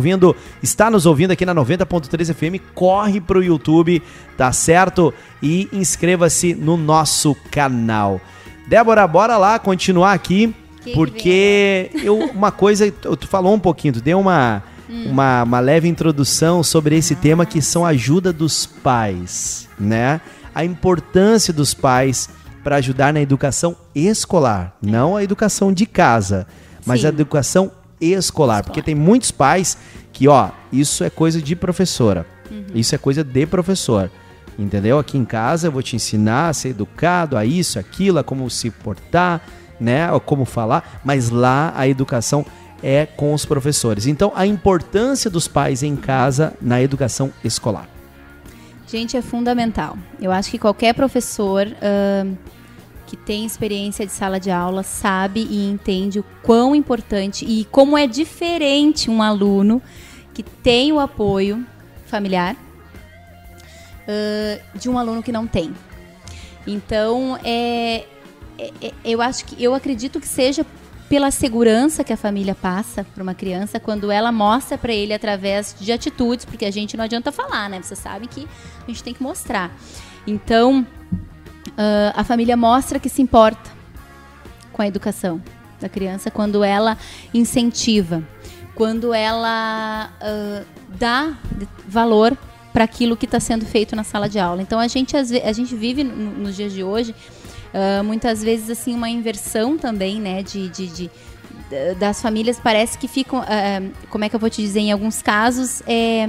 [0.62, 4.02] está nos ouvindo aqui na 90.3 FM, corre pro YouTube,
[4.36, 5.12] tá certo?
[5.42, 8.20] E inscreva-se no nosso canal.
[8.66, 13.94] Débora, bora lá continuar aqui, Que que porque eu, uma coisa, tu falou um pouquinho,
[13.94, 18.66] tu deu uma, uma, uma leve introdução sobre esse tema que são a ajuda dos
[18.66, 20.20] pais, né?
[20.54, 22.28] A importância dos pais
[22.62, 26.46] para ajudar na educação escolar, não a educação de casa,
[26.84, 27.06] mas Sim.
[27.06, 29.76] a educação escolar, porque tem muitos pais
[30.12, 32.26] que, ó, isso é coisa de professora,
[32.74, 34.10] isso é coisa de professor.
[34.58, 34.98] Entendeu?
[34.98, 38.50] Aqui em casa eu vou te ensinar a ser educado, a isso, aquilo, a como
[38.50, 39.40] se portar,
[39.80, 40.04] né?
[40.04, 42.44] A como falar, mas lá a educação
[42.82, 44.06] é com os professores.
[44.06, 47.88] Então, a importância dos pais em casa na educação escolar.
[48.86, 49.96] Gente, é fundamental.
[50.20, 52.34] Eu acho que qualquer professor ahn,
[53.10, 57.98] que tem experiência de sala de aula sabe e entende o quão importante e como
[57.98, 59.82] é diferente um aluno
[60.32, 61.66] que tem o apoio
[62.06, 62.54] familiar
[64.06, 65.74] ah, de um aluno que não tem.
[66.64, 68.04] Então, é,
[68.56, 70.64] é- é- eu acho que eu acredito que seja
[71.08, 75.74] pela segurança que a família passa para uma criança quando ela mostra para ele através
[75.80, 77.82] de atitudes, porque a gente não adianta falar, né?
[77.82, 78.46] Vocês sabem que
[78.84, 79.76] a gente tem que mostrar.
[80.24, 80.86] Então,
[81.82, 83.70] ah, a família mostra que se importa
[84.72, 85.40] com a educação
[85.80, 86.96] da criança quando ela
[87.32, 88.22] incentiva,
[88.74, 90.62] quando ela ah,
[90.98, 91.32] dá
[91.88, 92.36] valor
[92.72, 94.60] para aquilo que está sendo feito na sala de aula.
[94.62, 97.14] Então a gente a gente vive no- nos dias de hoje
[97.74, 101.10] ah, muitas vezes assim uma inversão também, né, de, de- de-
[101.70, 104.92] da- das famílias parece que ficam, ah, como é que eu vou te dizer, em
[104.92, 106.28] alguns casos é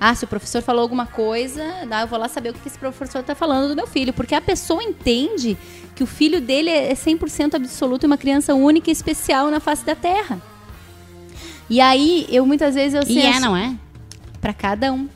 [0.00, 1.62] ah, se o professor falou alguma coisa,
[2.00, 4.12] eu vou lá saber o que esse professor está falando do meu filho.
[4.12, 5.56] Porque a pessoa entende
[5.94, 9.84] que o filho dele é 100% absoluto e uma criança única e especial na face
[9.84, 10.40] da Terra.
[11.68, 13.74] E aí, eu muitas vezes eu E é, assim, não é?
[14.40, 15.08] para cada um.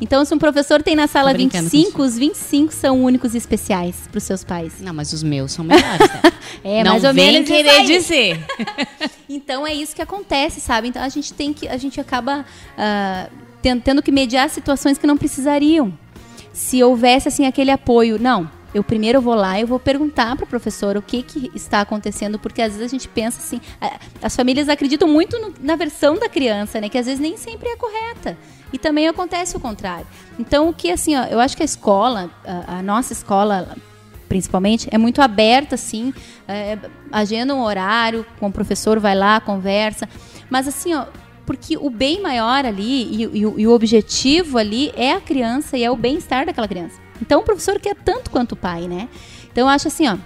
[0.00, 3.38] Então, se um professor tem na sala Tô brincando 25, os 25 são únicos e
[3.38, 4.74] especiais para os seus pais.
[4.80, 6.22] Não, mas os meus são melhores, né?
[6.64, 8.44] É, não mais ou vem menos querer dizer.
[9.28, 10.88] Então é isso que acontece, sabe?
[10.88, 13.28] Então a gente tem que, a gente acaba ah,
[13.62, 15.92] ten- tendo que mediar situações que não precisariam.
[16.52, 18.50] Se houvesse assim aquele apoio, não.
[18.74, 21.80] Eu primeiro vou lá e eu vou perguntar para o professor o que, que está
[21.80, 23.60] acontecendo, porque às vezes a gente pensa assim,
[24.22, 27.68] as famílias acreditam muito no- na versão da criança, né, que às vezes nem sempre
[27.70, 28.36] é correta.
[28.70, 30.06] E também acontece o contrário.
[30.38, 33.74] Então o que assim, ó, eu acho que a escola, a, a nossa escola
[34.28, 36.12] principalmente, é muito aberta, assim,
[36.46, 36.76] é,
[37.10, 40.06] agenda um horário, com o professor vai lá, conversa,
[40.50, 41.06] mas assim, ó,
[41.48, 45.78] porque o bem maior ali e, e o- e o objetivo ali é a criança
[45.78, 46.96] e é o bem-estar daquela criança.
[47.22, 49.08] Então o professor quer tanto quanto o pai, né?
[49.50, 50.18] Então eu acho assim, ó,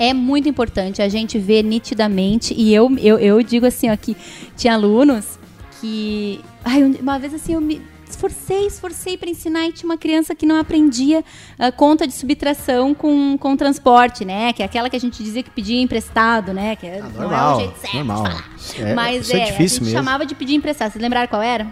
[0.00, 4.16] é muito importante a gente ver nitidamente, e eu, eu, eu digo assim, ó, que
[4.56, 5.38] tinha alunos
[5.80, 6.40] que.
[6.64, 7.80] Ai, um- uma vez assim, eu me
[8.12, 11.24] esforcei, esforcei para ensinar e tinha uma criança que não aprendia
[11.58, 14.52] a conta de subtração com, com transporte, né?
[14.52, 16.76] Que é aquela que a gente dizia que pedia emprestado, né?
[16.76, 18.42] Que é, não é o normal, jeito certo normal.
[18.78, 19.98] É, Mas é é, difícil a gente mesmo.
[19.98, 20.92] chamava de pedir emprestado.
[20.92, 21.66] Vocês lembraram qual era?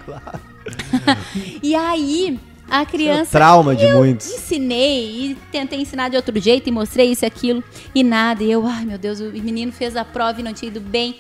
[1.63, 2.39] e aí,
[2.71, 3.31] a criança.
[3.31, 4.31] trauma de eu muitos.
[4.31, 7.63] Ensinei e tentei ensinar de outro jeito e mostrei isso e aquilo.
[7.95, 8.43] E nada.
[8.43, 11.19] E eu, ai meu Deus, o menino fez a prova e não tinha ido bem.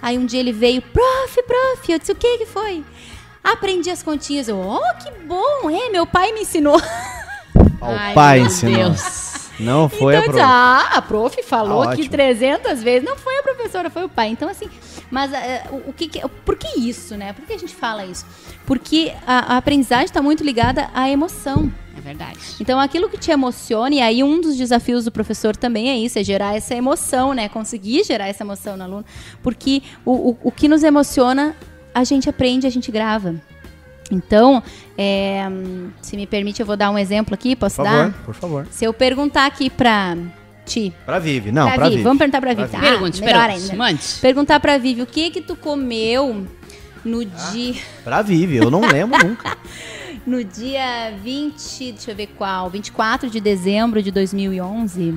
[0.00, 1.92] Aí um dia ele veio, prof, prof.
[1.92, 2.84] Eu disse, o que que foi?
[3.52, 4.48] Aprendi as continhas.
[4.48, 5.70] Eu, oh, que bom.
[5.70, 6.80] É, meu pai me ensinou.
[7.80, 8.74] Ao Ai, pai meu ensinou.
[8.90, 9.38] Deus.
[9.60, 10.32] Não foi então, a eu pro...
[10.34, 12.10] disse, ah, a prof falou Ah, que ótimo.
[12.10, 13.08] 300 vezes.
[13.08, 14.28] Não foi a professora, foi o pai.
[14.28, 14.68] Então, assim,
[15.10, 15.32] mas
[15.72, 17.32] o, o que, que- por que isso, né?
[17.32, 18.24] Por que a gente fala isso?
[18.64, 21.72] Porque a, a aprendizagem está muito ligada à emoção.
[21.96, 22.38] É verdade.
[22.60, 26.20] Então, aquilo que te emociona, e aí um dos desafios do professor também é isso,
[26.20, 27.48] é gerar essa emoção, né?
[27.48, 29.04] Conseguir gerar essa emoção no aluno.
[29.42, 31.56] Porque o, o, o que nos emociona,
[31.94, 33.34] a gente aprende, a gente grava.
[34.10, 34.62] Então,
[34.96, 35.42] é,
[36.00, 37.90] se me permite, eu vou dar um exemplo aqui, posso Por dar?
[38.10, 38.66] favor, por favor.
[38.70, 40.16] Se eu perguntar aqui pra
[40.64, 42.68] Ti, Pra Vive, não, pra, pra Vivi, vamos perguntar pra Vivi.
[42.68, 43.62] Pra pergunte, melhor pergunte.
[43.70, 43.76] ainda.
[43.76, 44.02] Mande.
[44.20, 46.46] Perguntar pra Vivi, o que que tu comeu
[47.04, 47.50] no Ah.
[47.52, 47.74] dia...
[48.04, 49.56] Pra Vive, eu não lembro nunca.
[50.26, 55.14] No dia 20, deixa eu ver qual, 24 de dezembro de 2011,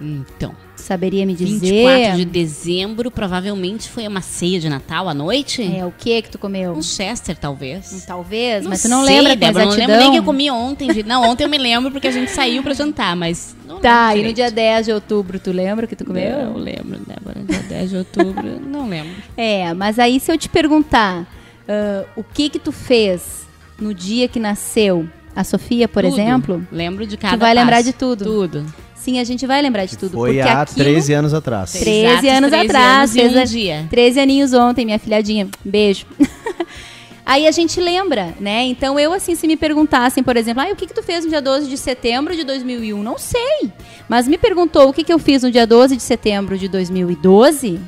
[0.00, 5.62] Então, saberia me dizer 24 de dezembro, provavelmente foi uma ceia de Natal à noite?
[5.62, 6.72] é, o que que tu comeu?
[6.72, 8.04] Um Chester, talvez.
[8.06, 10.92] Talvez, Não mas tu não sei, lembra Débora, não lembro nem que eu comi ontem.
[10.92, 11.06] gente.
[11.06, 13.56] Não, ontem eu me lembro porque a gente saiu pra jantar, mas...
[13.66, 16.22] Não Tá, e no dia 10 de outubro, tu lembra o que tu comeu?
[16.24, 17.40] Eu lembro, Débora.
[17.48, 19.12] Dia 10 de outubro, não lembro.
[19.36, 21.26] É, mas aí se eu te perguntar
[21.68, 23.46] ah, o que que tu fez
[23.78, 26.12] no dia que nasceu a Sofia, por Tudo.
[26.20, 27.86] exemplo, Lembro de cada vai lembrar passo.
[27.88, 28.24] de tudo.
[28.24, 28.74] Tudo.
[29.02, 30.12] Sim, a gente vai lembrar de tudo.
[30.12, 31.72] Foi porque há aquilo- 13 anos atrás.
[31.72, 32.98] 13 Exatos anos 13 atrás.
[32.98, 33.86] anos fez um dia.
[33.90, 35.48] 13 aninhos ontem, minha filhadinha.
[35.64, 36.06] Beijo.
[37.26, 38.64] Aí a gente lembra, né?
[38.64, 41.30] Então eu, assim, se me perguntassem, por exemplo, ah, o que, que tu fez no
[41.30, 43.02] dia 12 de setembro de 2001?
[43.02, 43.72] Não sei.
[44.08, 47.80] Mas me perguntou o que, que eu fiz no dia 12 de setembro de 2012,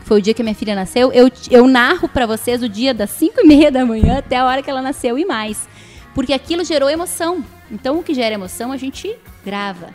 [0.00, 2.68] que foi o dia que a minha filha nasceu, eu, eu narro pra vocês o
[2.68, 5.68] dia das 5 e meia da manhã até a hora que ela nasceu e mais.
[6.14, 7.44] Porque aquilo gerou emoção.
[7.70, 9.88] Então o que gera emoção a gente grava.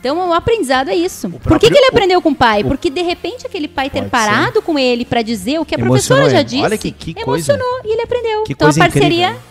[0.00, 1.28] Então o aprendizado é isso.
[1.28, 2.62] Por que, próprio- que ele aprendeu com o pai?
[2.62, 5.78] o- Porque de repente aquele pai ter parado com ele pra dizer o que a
[5.78, 6.44] Emocionou professora já ele.
[6.48, 6.62] disse.
[6.62, 7.52] Olha que- que coisa.
[7.52, 8.42] emocionou e ele aprendeu.
[8.44, 9.26] Que então coisa a parceria.
[9.28, 9.48] incrível.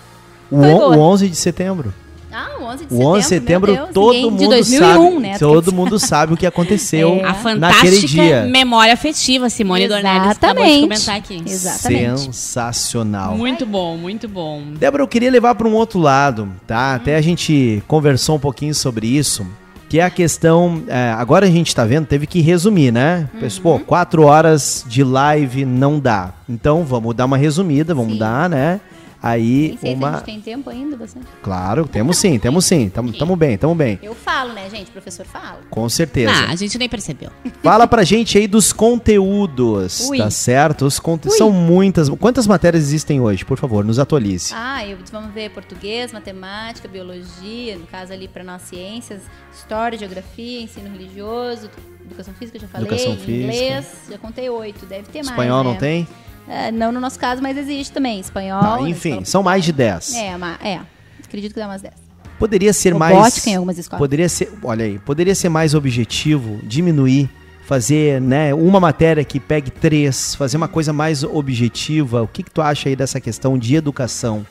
[0.50, 0.96] O, Foi on- boa.
[0.98, 1.94] o 11 de setembro.
[2.32, 3.08] Ah, o 11 de O setembro.
[3.08, 5.20] 11 de setembro, Deus, todo ninguém- mundo de 2001, sabe.
[5.20, 5.38] né?
[5.40, 7.26] Todo mundo sabe o que aconteceu É.
[7.26, 10.82] A fantástica memória afetiva, Simone Dornelles acabou de Exatamente.
[10.82, 11.44] comentar aqui.
[11.46, 12.22] Exatamente.
[12.22, 13.36] Sensacional.
[13.36, 14.62] Muito bom, muito bom.
[14.78, 16.96] Débora, eu queria levar para um outro lado, tá?
[16.96, 19.46] Até a gente conversou um pouquinho sobre isso,
[19.90, 20.84] que é a questão.
[20.88, 23.30] é, agora a gente tá vendo, teve que resumir, né?
[23.40, 26.34] Pessoal, Pô, quatro horas de live não dá.
[26.48, 28.20] Então vamos dar uma resumida, vamos Sim.
[28.20, 28.80] dar, né?
[29.22, 30.12] Aí Nem sei se a uma.
[30.18, 31.26] gente tem tempo ainda, bastante.
[31.42, 32.90] Claro, temos sim, temos sim.
[32.90, 34.00] Tamo, tamo bem, tamo bem.
[34.02, 34.90] Eu falo, né, gente?
[34.90, 35.60] O professor fala.
[35.70, 36.32] Com certeza.
[36.32, 37.32] Ah, a gente nem percebeu.
[37.64, 40.18] Fala pra gente aí dos conteúdos, Ui.
[40.18, 40.86] tá certo?
[40.86, 41.30] Os conte...
[41.32, 42.10] São muitas.
[42.10, 43.44] Quantas matérias existem hoje?
[43.44, 44.54] Por favor, nos atualize.
[44.54, 49.22] Ah, eu, vamos ver português, matemática, biologia, no caso ali para nós ciências,
[49.54, 51.70] história, geografia, ensino religioso,
[52.06, 53.32] educação física, já falei, Educação física.
[53.32, 55.30] inglês, já contei oito, deve ter mais.
[55.30, 55.80] Espanhol não né?
[55.80, 56.08] tem?
[56.50, 58.20] É, não no nosso caso, mas existe também.
[58.20, 58.62] Espanhol.
[58.62, 60.14] Tá, enfim, são mais de 10.
[60.16, 60.80] É, ma- é.
[61.24, 61.94] Acredito que dá umas 10.
[62.40, 63.48] Poderia ser Robótica mais.
[63.48, 64.00] em algumas escolas.
[64.00, 67.30] Poderia ser, olha aí, poderia ser mais objetivo, diminuir,
[67.66, 72.22] fazer, né, uma matéria que pegue três, fazer uma coisa mais objetiva.
[72.22, 74.46] O que, que tu acha aí dessa questão de educação?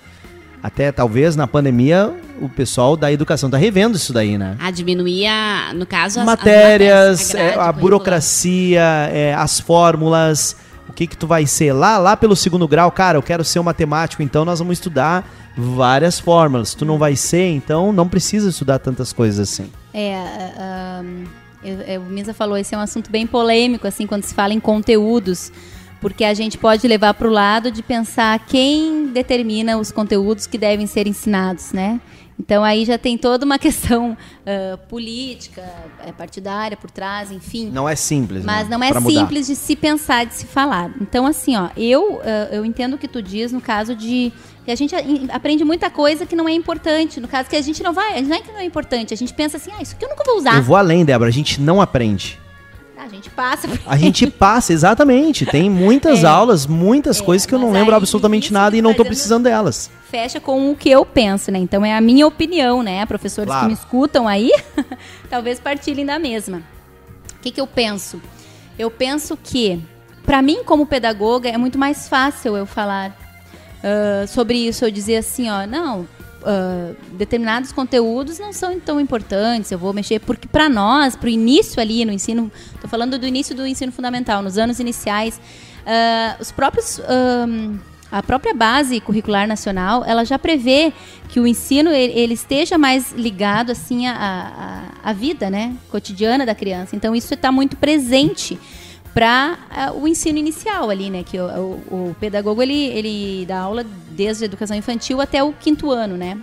[0.63, 4.57] Até talvez na pandemia o pessoal da educação tá revendo isso daí, né?
[4.59, 7.81] A diminuir, a, no caso, as- as Matérias, matérias, é, grade a curricular.
[7.81, 8.83] burocracia,
[9.13, 10.57] é, as fórmulas,
[10.89, 13.59] o que que tu vai ser lá, lá pelo segundo grau, cara, eu quero ser
[13.59, 16.75] um matemático, então nós vamos estudar várias fórmulas.
[16.75, 19.71] Tu não vai ser, então não precisa estudar tantas coisas assim.
[19.93, 21.03] É, ah, ah,
[21.65, 24.53] eu- eu- o Misa falou, esse é um assunto bem polêmico, assim, quando se fala
[24.53, 25.51] em conteúdos,
[26.01, 30.59] porque a gente pode levar para o lado de pensar quem determina os conteúdos que
[30.59, 31.99] devem ser ensinados, né?
[32.39, 34.17] Então aí já tem toda uma questão
[34.47, 35.63] ah, política,
[36.05, 37.71] eh, partidária por trás, enfim.
[37.71, 38.77] Não é simples, Mas né?
[38.77, 39.21] não é Pra mudar.
[39.21, 40.91] simples de se pensar, de se falar.
[41.01, 44.33] Então, assim, ó, eu, ah, eu entendo o que tu diz no caso de.
[44.65, 44.95] que a gente
[45.33, 47.21] aprende muita coisa que não é importante.
[47.21, 48.21] No caso que a gente não vai.
[48.23, 49.15] Não é que não é importante.
[49.15, 50.57] A gente pensa assim, ah, isso aqui eu nunca vou usar.
[50.57, 52.39] Eu vou além, Débora, a gente não aprende.
[53.07, 53.69] A gente passa.
[53.87, 55.47] A gente passa, exatamente.
[55.47, 56.27] Tem muitas É.
[56.27, 59.45] aulas, muitas É, coisas que eu não lembro absolutamente nada e não tô fazendo- precisando
[59.45, 59.89] delas.
[60.11, 61.59] Fecha com o que eu penso, né?
[61.61, 63.07] Então é a minha opinião, né?
[63.07, 63.63] Professores Claro.
[63.63, 64.51] que me escutam aí,
[65.31, 66.59] talvez partilhem da mesma.
[67.39, 68.21] O que, que eu penso?
[68.77, 69.81] Eu penso que,
[70.25, 73.17] para mim, como pedagoga, é muito mais fácil eu falar
[73.85, 74.85] ah, sobre isso.
[74.85, 76.09] Eu dizer assim, ó, não,
[76.47, 79.73] ah, determinados conteúdos não são tão importantes.
[79.73, 83.27] Eu vou mexer porque para nós, para o início ali no ensino, tô falando do
[83.27, 85.41] início do ensino fundamental, nos anos iniciais,
[85.85, 87.47] ah, os próprios ah,
[88.11, 90.93] a própria base curricular nacional, ela já prevê
[91.29, 96.55] que o ensino ele esteja mais ligado assim à, à, à vida, né, cotidiana da
[96.55, 96.95] criança.
[96.95, 98.57] Então isso está muito presente
[99.17, 99.57] para
[99.95, 101.47] o ensino inicial ali, né, que o,
[101.91, 106.19] o, o pedagogo ele, ele dá aula desde a educação infantil até o quinto ano,
[106.19, 106.37] né.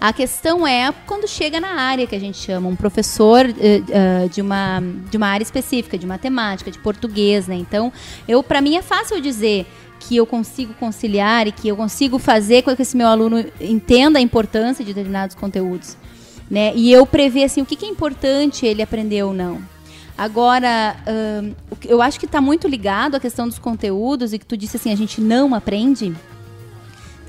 [0.00, 4.40] A questão é quando chega na área que a gente chama, um professor eh, de,
[4.40, 4.80] uma,
[5.10, 7.56] de uma área específica, de matemática, de português, né?
[7.56, 7.92] Então,
[8.26, 9.66] eu para mim é fácil dizer
[9.98, 14.18] que eu consigo conciliar e que eu consigo fazer com que esse meu aluno entenda
[14.18, 15.96] a importância de determinados conteúdos,
[16.48, 16.72] né?
[16.76, 19.60] E eu prever assim o que, que é importante ele aprender ou não.
[20.20, 20.96] Agora,
[21.88, 24.92] eu acho que está muito ligado à questão dos conteúdos e que tu disse assim,
[24.92, 26.14] a gente não aprende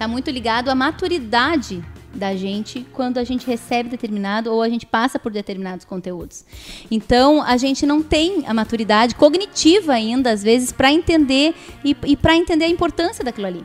[0.01, 4.83] está muito ligado à maturidade da gente quando a gente recebe determinado ou a gente
[4.83, 6.43] passa por determinados conteúdos.
[6.89, 11.53] Então, a gente não tem a maturidade cognitiva ainda, às vezes, para entender
[11.85, 13.63] e, e para entender a importância daquilo ali.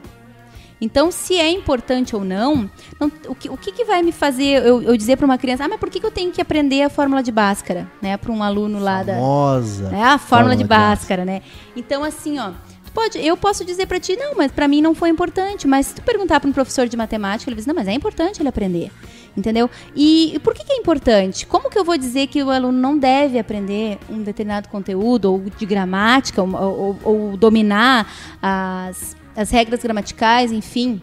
[0.81, 2.71] Então, se é importante ou não,
[3.01, 5.65] não- o, que, o que, que vai me fazer eu, eu dizer para uma criança,
[5.65, 8.31] ah, mas por que, que eu tenho que aprender a fórmula de Bhaskara, né, para
[8.31, 9.91] um aluno lá da, Famosa.
[9.95, 11.25] é a fórmula de Bhaskara.
[11.25, 11.41] Né?
[11.75, 12.51] Então, assim, ó,
[12.93, 15.67] pode, eu posso dizer pra ti, não, mas pra mim não foi importante.
[15.67, 18.41] Mas se tu perguntar pra um professor de matemática, ele diz, não, mas é importante
[18.43, 18.91] ele aprender.
[19.37, 19.69] Entendeu?
[19.95, 21.47] E, e por que, que é importante?
[21.47, 25.41] Como que eu vou dizer que o aluno não deve aprender um determinado conteúdo, ou
[25.59, 28.11] de gramática, ou, ou- ou dominar
[28.41, 31.01] as, as regras gramaticais, enfim?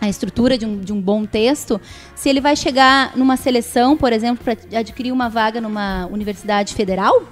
[0.00, 1.80] a estrutura de um, de um bom texto,
[2.16, 7.22] se ele vai chegar numa seleção, por exemplo, para adquirir uma vaga numa universidade federal,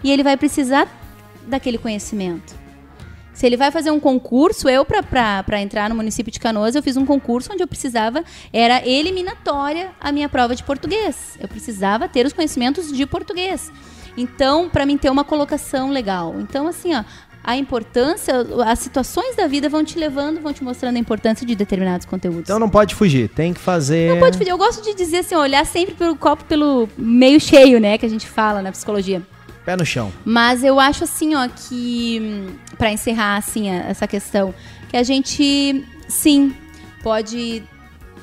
[0.00, 0.86] e ele vai precisar
[1.44, 2.54] daquele conhecimento.
[3.32, 6.96] Se ele vai fazer um concurso, eu, para entrar no município de Canoas, eu fiz
[6.96, 8.22] um concurso onde eu precisava,
[8.52, 11.36] era eliminatória a minha prova de português.
[11.40, 13.72] Eu precisava ter os conhecimentos de português.
[14.16, 16.36] Então, para mim ter uma colocação legal.
[16.38, 17.02] Então, assim, ó,
[17.44, 18.34] a importância,
[18.64, 22.44] as situações da vida vão te levando, vão te mostrando a importância de determinados conteúdos.
[22.44, 24.08] Então não pode fugir, tem que fazer.
[24.08, 24.50] Não pode fugir.
[24.50, 28.08] Eu gosto de dizer assim, olhar sempre pelo copo pelo meio cheio, né, que a
[28.08, 29.20] gente fala na psicologia.
[29.62, 30.10] Pé no chão.
[30.24, 32.46] Mas eu acho assim, ó, que
[32.78, 34.54] para encerrar assim essa questão,
[34.88, 36.54] que a gente sim
[37.02, 37.62] pode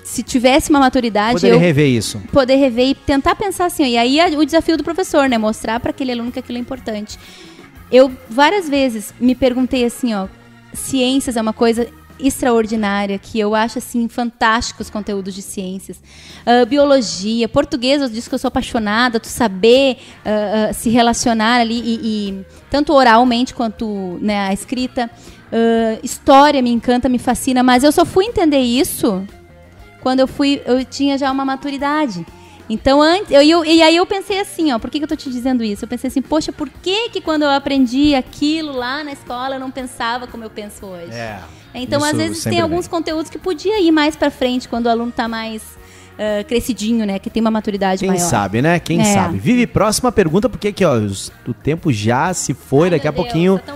[0.04, 2.20] se tivesse uma maturidade, poder rever isso.
[2.32, 5.80] Poder rever e tentar pensar assim, ó, e aí o desafio do professor, né, mostrar
[5.80, 7.20] para aquele aluno que aquilo é importante.
[7.92, 10.28] Eu várias vezes me perguntei assim, ó,
[10.74, 11.88] ciências é uma coisa
[12.20, 15.98] extraordinária, que eu acho assim fantástico os conteúdos de ciências.
[16.46, 21.60] Uh, biologia, português, eu disse que eu sou apaixonada, tu saber uh, uh, se relacionar
[21.60, 25.10] ali e, e, tanto oralmente quanto né, a escrita.
[26.02, 29.26] história me encanta, me fascina, mas eu só fui entender isso
[30.02, 32.26] quando eu fui, eu tinha já uma maturidade.
[32.72, 35.16] Então, antes, eu, eu, e aí eu pensei assim, ó, por que, que eu tô
[35.16, 35.84] te dizendo isso?
[35.84, 39.60] Eu pensei assim, poxa, por que que quando eu aprendi aquilo lá na escola eu
[39.60, 41.12] não pensava como eu penso hoje?
[41.12, 41.42] É.
[41.74, 45.10] Então, às vezes, tem alguns conteúdos que podia ir mais para frente quando o aluno
[45.10, 47.20] está mais uh, crescidinho, né?
[47.20, 48.20] Que tem uma maturidade Quem maior.
[48.20, 48.80] Quem sabe, né?
[48.80, 49.06] Quem é.
[49.06, 49.38] sabe.
[49.38, 50.96] Vive, próxima pergunta, porque aqui, ó,
[51.46, 53.60] o tempo já se foi, Ai, daqui a Deus, pouquinho.
[53.60, 53.76] Tá.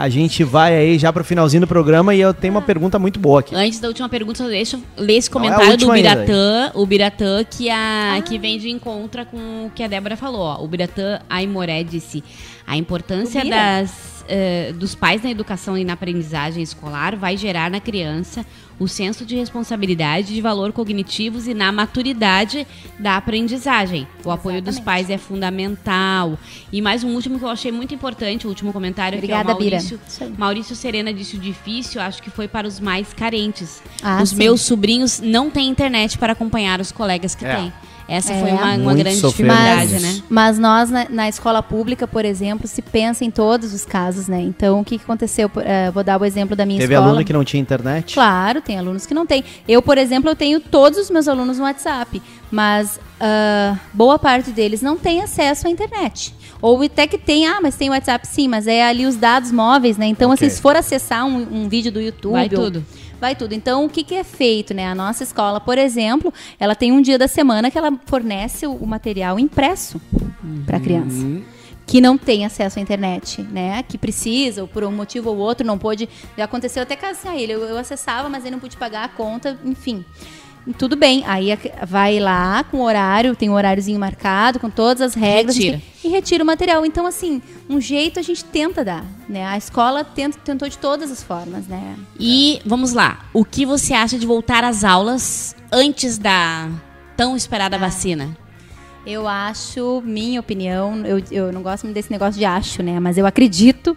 [0.00, 3.20] A gente vai aí já pro finalzinho do programa e eu tenho uma pergunta muito
[3.20, 3.54] boa aqui.
[3.54, 7.44] Antes da última pergunta, deixa eu ler esse é comentário é do Biratã, o Biratã
[7.44, 8.22] que, a, ah.
[8.22, 10.40] que vem de encontro com o que a Débora falou.
[10.40, 10.64] Ó.
[10.64, 12.24] O Biratã Aimoré disse
[12.66, 17.78] a importância das uh, dos pais na educação e na aprendizagem escolar vai gerar na
[17.78, 18.46] criança
[18.80, 22.66] o senso de responsabilidade, de valor cognitivos e na maturidade
[22.98, 24.08] da aprendizagem.
[24.24, 24.76] O apoio Exatamente.
[24.76, 26.38] dos pais é fundamental.
[26.72, 29.54] E mais um último que eu achei muito importante, o último comentário Obrigada, que é
[29.54, 30.00] o Maurício.
[30.38, 33.82] Maurício Serena disse o difícil, acho que foi para os mais carentes.
[34.02, 34.36] Ah, os sim.
[34.36, 37.56] meus sobrinhos não têm internet para acompanhar os colegas que é.
[37.56, 37.72] têm.
[38.10, 40.22] Essa é, foi uma, uma grande dificuldade, mas, né?
[40.28, 44.40] Mas nós, na, na, escola pública, por exemplo, se pensa em todos os casos, né?
[44.40, 45.46] Então, o que, que aconteceu?
[45.46, 47.06] Uh, vou dar o exemplo da minha Teve escola.
[47.06, 48.14] Teve aluno que não tinha internet?
[48.14, 49.44] Claro, tem alunos que não têm.
[49.68, 54.50] Eu, por exemplo, eu tenho todos os meus alunos no WhatsApp, mas uh, boa parte
[54.50, 56.34] deles não tem acesso à internet.
[56.60, 59.96] Ou até que tem, ah, mas tem WhatsApp sim, mas é ali os dados móveis,
[59.96, 60.06] né?
[60.06, 60.48] Então, okay.
[60.48, 62.32] assim, se for acessar um, um vídeo do YouTube...
[62.32, 62.84] Vai tudo
[63.20, 63.52] vai tudo.
[63.52, 64.88] Então, o que, que é feito, né?
[64.88, 68.86] A nossa escola, por exemplo, ela tem um dia da semana que ela fornece o,
[68.86, 70.64] material impresso uhum.
[70.64, 71.26] para a criança
[71.86, 73.82] que não tem acesso à internet, né?
[73.82, 76.08] Que precisa, ou por um motivo ou outro, não pôde.
[76.38, 79.08] Já aconteceu até caso assim, ele, eu, eu acessava, mas ele não pude pagar a
[79.08, 80.04] conta, enfim
[80.76, 81.24] tudo bem.
[81.26, 81.48] Aí
[81.86, 85.56] vai lá com o horário, tem um horáriozinho marcado, com todas as regras.
[85.56, 85.82] Retira.
[86.04, 86.84] E retira o material.
[86.86, 89.46] Então, assim, um jeito a gente tenta dar, né?
[89.46, 91.96] A escola tenta, tentou de todas as formas, né?
[92.18, 93.26] E vamos lá.
[93.32, 96.68] O que você acha de voltar às aulas antes da
[97.16, 97.80] tão esperada ah.
[97.80, 98.36] vacina?
[99.06, 103.00] Eu acho, minha opinião, eu, eu não gosto muito desse negócio de acho, né?
[103.00, 103.96] Mas eu acredito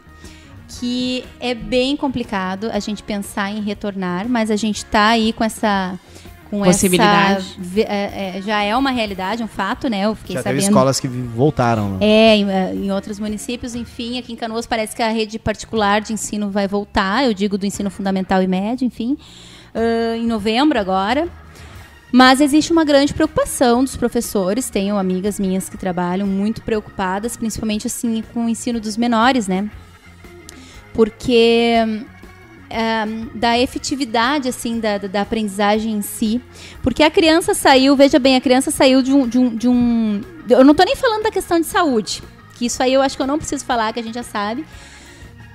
[0.79, 5.43] que é bem complicado a gente pensar em retornar, mas a gente tá aí com
[5.43, 5.99] essa
[6.53, 7.57] com possibilidade.
[7.59, 10.01] Essa, é, é, já é uma realidade, um fato, né?
[10.01, 10.59] Eu fiquei já sabendo.
[10.59, 11.97] teve escolas que voltaram.
[11.97, 11.97] Né?
[12.01, 15.99] É, em, é, em, outros municípios, enfim, aqui em Canoas parece que a rede particular
[16.01, 17.25] de ensino vai voltar.
[17.25, 19.17] Eu digo do ensino fundamental e médio, enfim,
[19.73, 21.27] uh, em novembro agora.
[22.11, 24.69] Mas existe uma grande preocupação dos professores.
[24.69, 29.67] Tenho amigas minhas que trabalham muito preocupadas, principalmente assim com o ensino dos menores, né?
[30.93, 32.05] Porque
[33.33, 36.41] da efetividade assim da, da, aprendizagem em si,
[36.81, 40.21] porque a criança saiu, veja bem, a criança saiu de um, de um, de um
[40.49, 42.23] eu não estou nem falando da questão de saúde,
[42.55, 44.65] que isso aí eu acho que eu não preciso falar, que a gente já sabe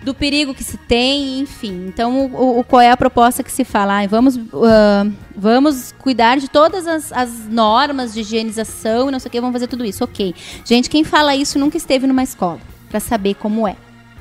[0.03, 1.87] do perigo que se tem, enfim.
[1.89, 4.07] Então, o, o qual é a proposta que se fala?
[4.07, 9.33] Vamos, uh, vamos cuidar de todas as, as, normas de higienização e não sei o
[9.33, 10.05] que, vamos fazer tudo isso.
[10.05, 10.35] Ok.
[10.65, 13.77] Gente, quem fala isso nunca esteve numa escola para saber como é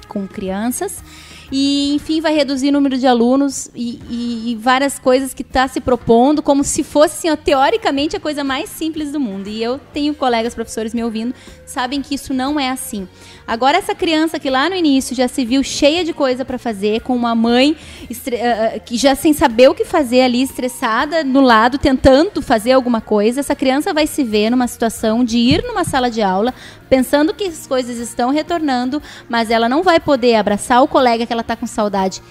[0.07, 1.03] com crianças
[1.51, 5.79] e, enfim, vai reduzir o número de alunos e, e, várias coisas que está se
[5.79, 9.47] propondo, como se fosse, assim, ó, teoricamente, a coisa mais simples do mundo.
[9.47, 11.33] E eu tenho colegas professores me ouvindo,
[11.65, 13.07] sabem que isso não é assim.
[13.47, 16.99] Agora, essa criança que lá no início já se viu cheia de coisa para fazer,
[16.99, 17.77] com uma mãe
[18.11, 22.99] uh, que já sem saber o que fazer ali, estressada no lado, tentando fazer alguma
[22.99, 26.53] coisa, essa criança vai se ver numa situação de ir numa sala de aula,
[26.89, 31.33] pensando que as coisas estão retornando, mas ela não vai poder abraçar o colega que
[31.33, 32.21] ela está com saudade.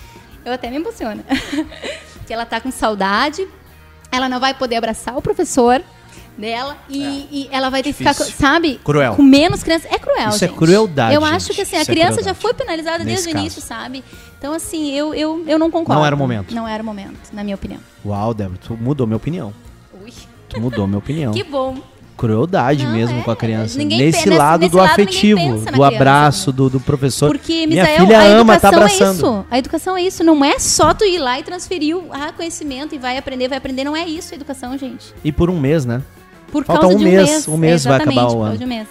[0.44, 1.24] Eu até me emociono.
[2.26, 3.46] que ela tá com saudade,
[4.10, 5.82] ela não vai poder abraçar o professor
[6.36, 8.78] dela e, e ela vai ter que ficar, sabe?
[8.84, 9.14] Cruel.
[9.14, 9.90] Com menos crianças.
[9.90, 10.56] É cruel, Isso é gente.
[10.58, 11.34] crueldade, Eu gente.
[11.34, 12.40] acho que assim, a Isso é criança já crueldade.
[12.42, 14.04] foi penalizada Nesse desde o início, sabe?
[14.38, 16.00] Então, assim, eu, eu, eu não concordo.
[16.00, 16.54] Não era o momento.
[16.54, 17.80] Não era o momento, na minha opinião.
[18.04, 19.52] Uau, Débora, tu mudou minha opinião.
[20.02, 20.12] Ui,
[20.48, 21.32] Tu mudou minha opinião.
[21.34, 21.78] que bom.
[22.16, 23.22] Crueldade Não, mesmo é.
[23.22, 23.76] com a criança.
[23.78, 27.28] Nesse pe- nesse- lado nesse do lado afetivo, pensa do abraço, do, do professor.
[27.28, 29.16] Porque, Minha Misael, filha a ama tá educação é abraçando.
[29.16, 29.46] isso.
[29.50, 30.24] A educação é isso.
[30.24, 33.58] Não é só tu ir lá e transferir o ah, conhecimento e vai aprender, vai
[33.58, 33.84] aprender.
[33.84, 35.12] Não é isso a educação, gente.
[35.22, 36.00] E por um mês, né?
[36.50, 37.48] Por Falta causa um de um mês, mês.
[37.48, 38.58] um mês vai Exatamente, acabar o ano.
[38.64, 38.86] um.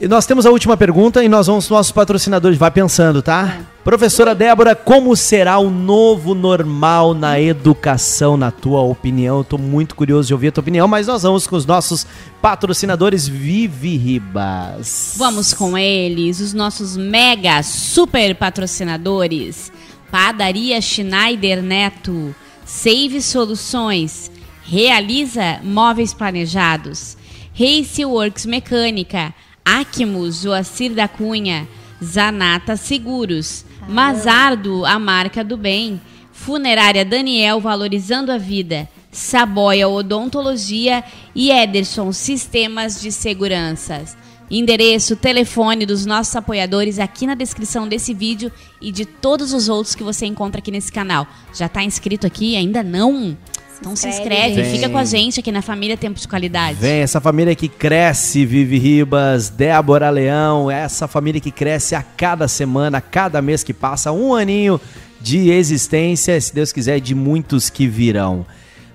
[0.00, 2.56] E nós temos a última pergunta e nós vamos nossos patrocinadores.
[2.56, 3.58] Vai pensando, tá?
[3.60, 3.69] É.
[3.82, 9.42] Professora Débora, como será o novo normal na educação, na tua opinião?
[9.42, 12.06] Tô muito curioso de ouvir a tua opinião, mas nós vamos com os nossos
[12.42, 15.14] patrocinadores Vivi Ribas.
[15.16, 19.72] Vamos com eles, os nossos mega super patrocinadores.
[20.10, 22.34] Padaria Schneider Neto,
[22.66, 24.30] Save Soluções,
[24.62, 27.16] Realiza Móveis Planejados,
[27.58, 29.32] Race Works Mecânica,
[29.64, 31.66] Acmus, Joacir da Cunha,
[32.02, 36.00] Zanata Seguros, Mazardo, a marca do bem,
[36.32, 44.16] Funerária Daniel Valorizando a Vida, Saboia Odontologia e Ederson Sistemas de Seguranças.
[44.50, 49.94] Endereço, telefone dos nossos apoiadores aqui na descrição desse vídeo e de todos os outros
[49.94, 51.26] que você encontra aqui nesse canal.
[51.54, 52.56] Já está inscrito aqui?
[52.56, 53.36] Ainda não?
[53.80, 56.78] Então se inscreve, fica com a gente aqui na família Tempo de Qualidade.
[56.78, 62.46] Vem, essa família que cresce, Vivi Ribas, Débora Leão, essa família que cresce a cada
[62.46, 64.78] semana, a cada mês que passa, um aninho
[65.18, 68.44] de existência, se Deus quiser, de muitos que virão.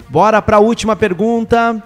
[0.08, 1.84] Bora para a última pergunta.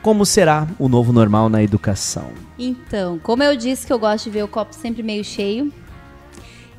[0.00, 2.30] Como será o novo normal na educação?
[2.58, 5.72] Então, como eu disse que eu gosto de ver o copo sempre meio cheio,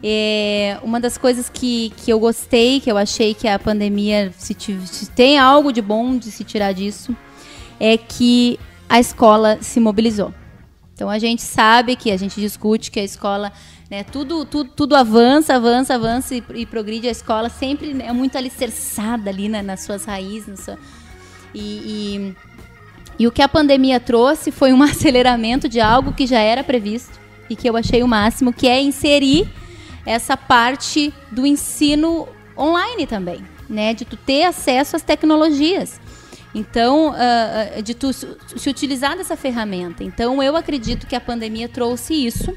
[0.06, 4.54] é, uma das coisas que, que eu gostei, que eu achei que a pandemia, se,
[4.86, 7.16] se tem algo de bom de se tirar disso,
[7.80, 10.34] é que a escola se mobilizou.
[10.93, 13.51] Então a gente sabe que a gente discute que a escola,
[13.89, 17.08] né, tudo, tudo, tudo avança, avança, avança e, e progride.
[17.08, 20.68] A escola sempre é muito alicerçada ali na- nas suas raízes.
[21.56, 22.36] e, e,
[23.20, 27.18] e o que a pandemia trouxe foi um aceleramento de algo que já era previsto
[27.49, 29.47] e que eu achei o máximo, que é inserir
[30.06, 32.28] essa parte do ensino
[32.58, 33.93] online também, né?
[33.93, 35.99] De tu ter acesso às tecnologias.
[36.54, 40.04] Então, ah, de tu se utilizar dessa ferramenta.
[40.04, 42.54] Então, eu acredito que a pandemia trouxe isso,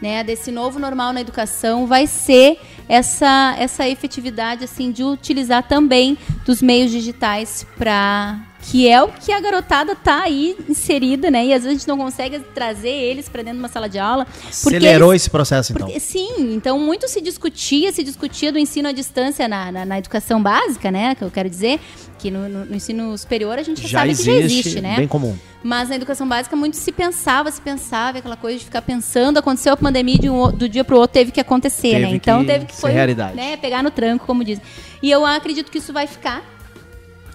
[0.00, 0.24] né?
[0.24, 2.58] Desse novo normal na educação vai ser
[2.88, 9.32] essa essa efetividade assim de utilizar também dos meios digitais para que é o que
[9.32, 11.44] a garotada tá aí inserida, né?
[11.46, 13.98] E às vezes a gente não consegue trazer eles para dentro de uma sala de
[13.98, 15.86] aula, Acelerou eles- esse processo, então.
[15.86, 19.98] porque, sim, então muito se discutia, se discutia do ensino à distância na, na, na
[19.98, 21.14] educação básica, né?
[21.14, 21.80] Que eu quero dizer,
[22.18, 24.80] que no, no- no ensino superior a gente já, Já sabe existe, que já existe,
[24.80, 24.96] né?
[24.96, 25.36] bem comum.
[25.64, 29.72] Mas na educação básica muito se pensava, se pensava, aquela coisa de ficar pensando, aconteceu
[29.72, 32.10] a pandemia de um, o- do dia pro outro teve que acontecer, Teve né?
[32.14, 33.34] Então que teve que foi, realidade.
[33.34, 34.62] né, pegar no tranco, como dizem.
[35.02, 36.42] E eu acredito que isso vai ficar.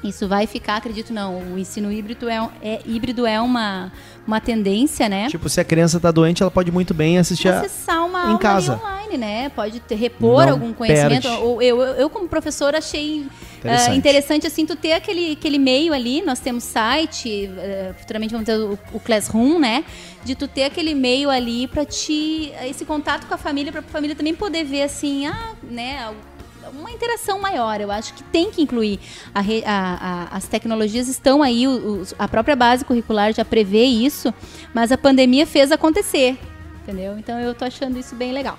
[0.07, 1.53] Isso vai ficar, acredito não.
[1.53, 3.91] O ensino híbrido é, é híbrido é uma,
[4.25, 5.27] uma tendência, né?
[5.29, 7.59] Tipo, se a criança tá doente, ela pode muito bem assistir a...
[7.59, 8.73] acessar uma em aula casa.
[8.73, 9.49] ali online, né?
[9.49, 11.27] Pode ter, repor Não algum conhecimento.
[11.27, 13.25] Eu, eu, eu, como professora, achei
[13.59, 13.89] Interessante.
[13.89, 16.21] ah, interessante, assim, tu ter aquele, aquele meio ali.
[16.21, 19.83] Nós temos site, eh, futuramente vamos ter o, o Classroom, né?
[20.23, 22.51] De tu ter aquele meio ali para te.
[22.65, 26.13] esse contato com a família, para a família também poder ver, assim, ah, né?
[26.69, 28.99] Uma interação maior, eu acho que tem que incluir.
[29.33, 31.65] A a- a- as tecnologias estão aí,
[32.17, 34.33] a própria base curricular já prevê isso,
[34.73, 36.37] mas a pandemia fez acontecer.
[36.87, 37.17] Entendeu?
[37.19, 38.57] Então eu tô achando isso bem legal.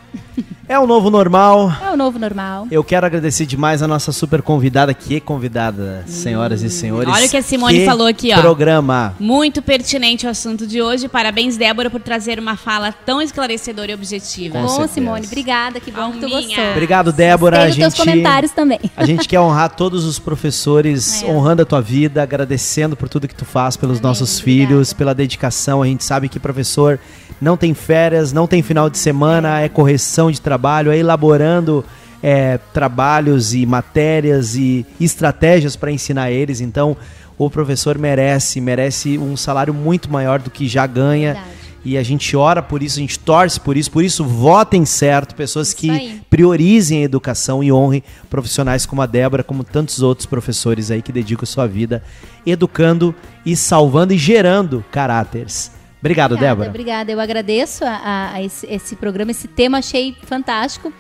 [0.69, 1.73] É o novo normal.
[1.89, 2.67] É o novo normal.
[2.71, 7.09] Eu quero agradecer demais a nossa super convidada, que é convidada, senhoras e senhores.
[7.11, 8.41] Olha o que a Simone falou aqui, ó.
[8.41, 9.15] Programa.
[9.19, 11.09] Muito pertinente o assunto de hoje.
[11.09, 14.57] Parabéns, Débora, por trazer uma fala tão esclarecedora e objetiva.
[14.59, 14.93] Com Bom, certeza.
[14.93, 16.57] Simone, obrigada, que bom que tu Alminha.
[16.57, 16.71] gostou.
[16.73, 17.65] Obrigado, Débora.
[17.67, 18.79] Gostei A gente, comentários também.
[18.95, 21.27] a gente quer honrar todos os professores, É.
[21.31, 24.69] honrando a tua vida, agradecendo por tudo que tu faz pelos Amém, nossos obrigada.
[24.69, 25.81] filhos, pela dedicação.
[25.83, 27.01] A gente sabe que professor
[27.41, 31.85] não tem férias, não tem final de semana, é correção de trabalho, é elaborando
[32.23, 36.61] é, trabalhos e matérias e estratégias para ensinar eles.
[36.61, 36.97] Então,
[37.37, 41.35] o professor merece, merece um salário muito maior do que já ganha.
[41.35, 41.59] Verdade.
[41.85, 45.35] E a gente ora por isso, a gente torce por isso, por isso votem certo,
[45.35, 46.21] pessoas Isso que aí.
[46.29, 51.13] priorizem a educação e honrem profissionais como a Débora, como tantos outros professores aí que
[51.13, 52.03] dedicam sua vida
[52.45, 53.15] educando
[53.47, 55.78] e salvando e gerando caráteres.
[56.01, 56.69] Obrigado, Obrigada, Débora.
[56.71, 60.93] Obrigada, eu agradeço a, a- esse, esse programa, esse tema achei fantástico.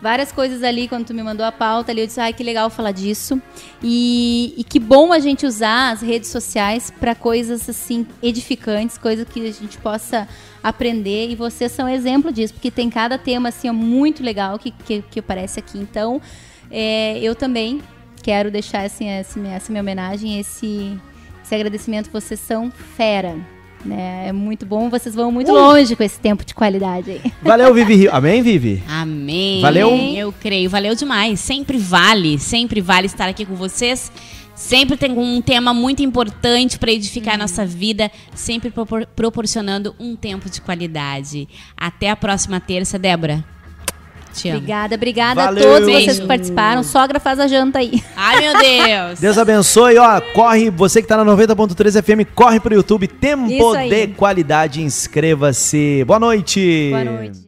[0.00, 2.70] Várias coisas ali, quando tu me mandou a pauta ali, eu disse, ai, que legal
[2.70, 3.40] falar disso.
[3.82, 9.26] E, e que bom a gente usar as redes sociais para coisas assim edificantes, coisas
[9.28, 10.26] que a gente possa
[10.62, 11.28] aprender.
[11.30, 15.20] E vocês são exemplo disso, porque tem cada tema assim muito legal que, que, que
[15.20, 15.78] aparece aqui.
[15.78, 16.20] Então,
[16.70, 17.82] é, eu também
[18.22, 20.98] quero deixar assim, essa, minha- essa minha homenagem, esse,
[21.44, 22.10] esse agradecimento.
[22.10, 23.36] Vocês são fera.
[23.86, 24.28] Né?
[24.28, 27.32] É muito bom, vocês vão muito longe com esse tempo de qualidade aí.
[27.42, 28.10] Valeu, Vivi Rio.
[28.14, 28.82] Amém, Vivi?
[28.88, 29.60] Amém.
[29.62, 29.90] Valeu.
[29.96, 31.38] Eu creio, valeu demais.
[31.40, 34.10] Sempre vale, sempre vale estar aqui com vocês.
[34.54, 40.16] Sempre tem um tema muito importante para edificar a nossa vida, sempre propor- proporcionando um
[40.16, 41.46] tempo de qualidade.
[41.76, 43.44] Até a próxima terça, Débora.
[44.36, 44.58] Te amo.
[44.58, 45.62] Obrigada, obrigada Valeu.
[45.62, 46.82] a todos vocês que participaram.
[46.82, 48.02] Sogra faz a janta aí.
[48.14, 49.20] Ai, meu Deus.
[49.20, 50.20] Deus abençoe, ó.
[50.34, 53.08] Corre, você que tá na 90.3 FM, corre pro YouTube.
[53.08, 56.04] Tempo de qualidade, inscreva-se.
[56.06, 56.90] Boa noite.
[56.90, 57.40] Boa noite.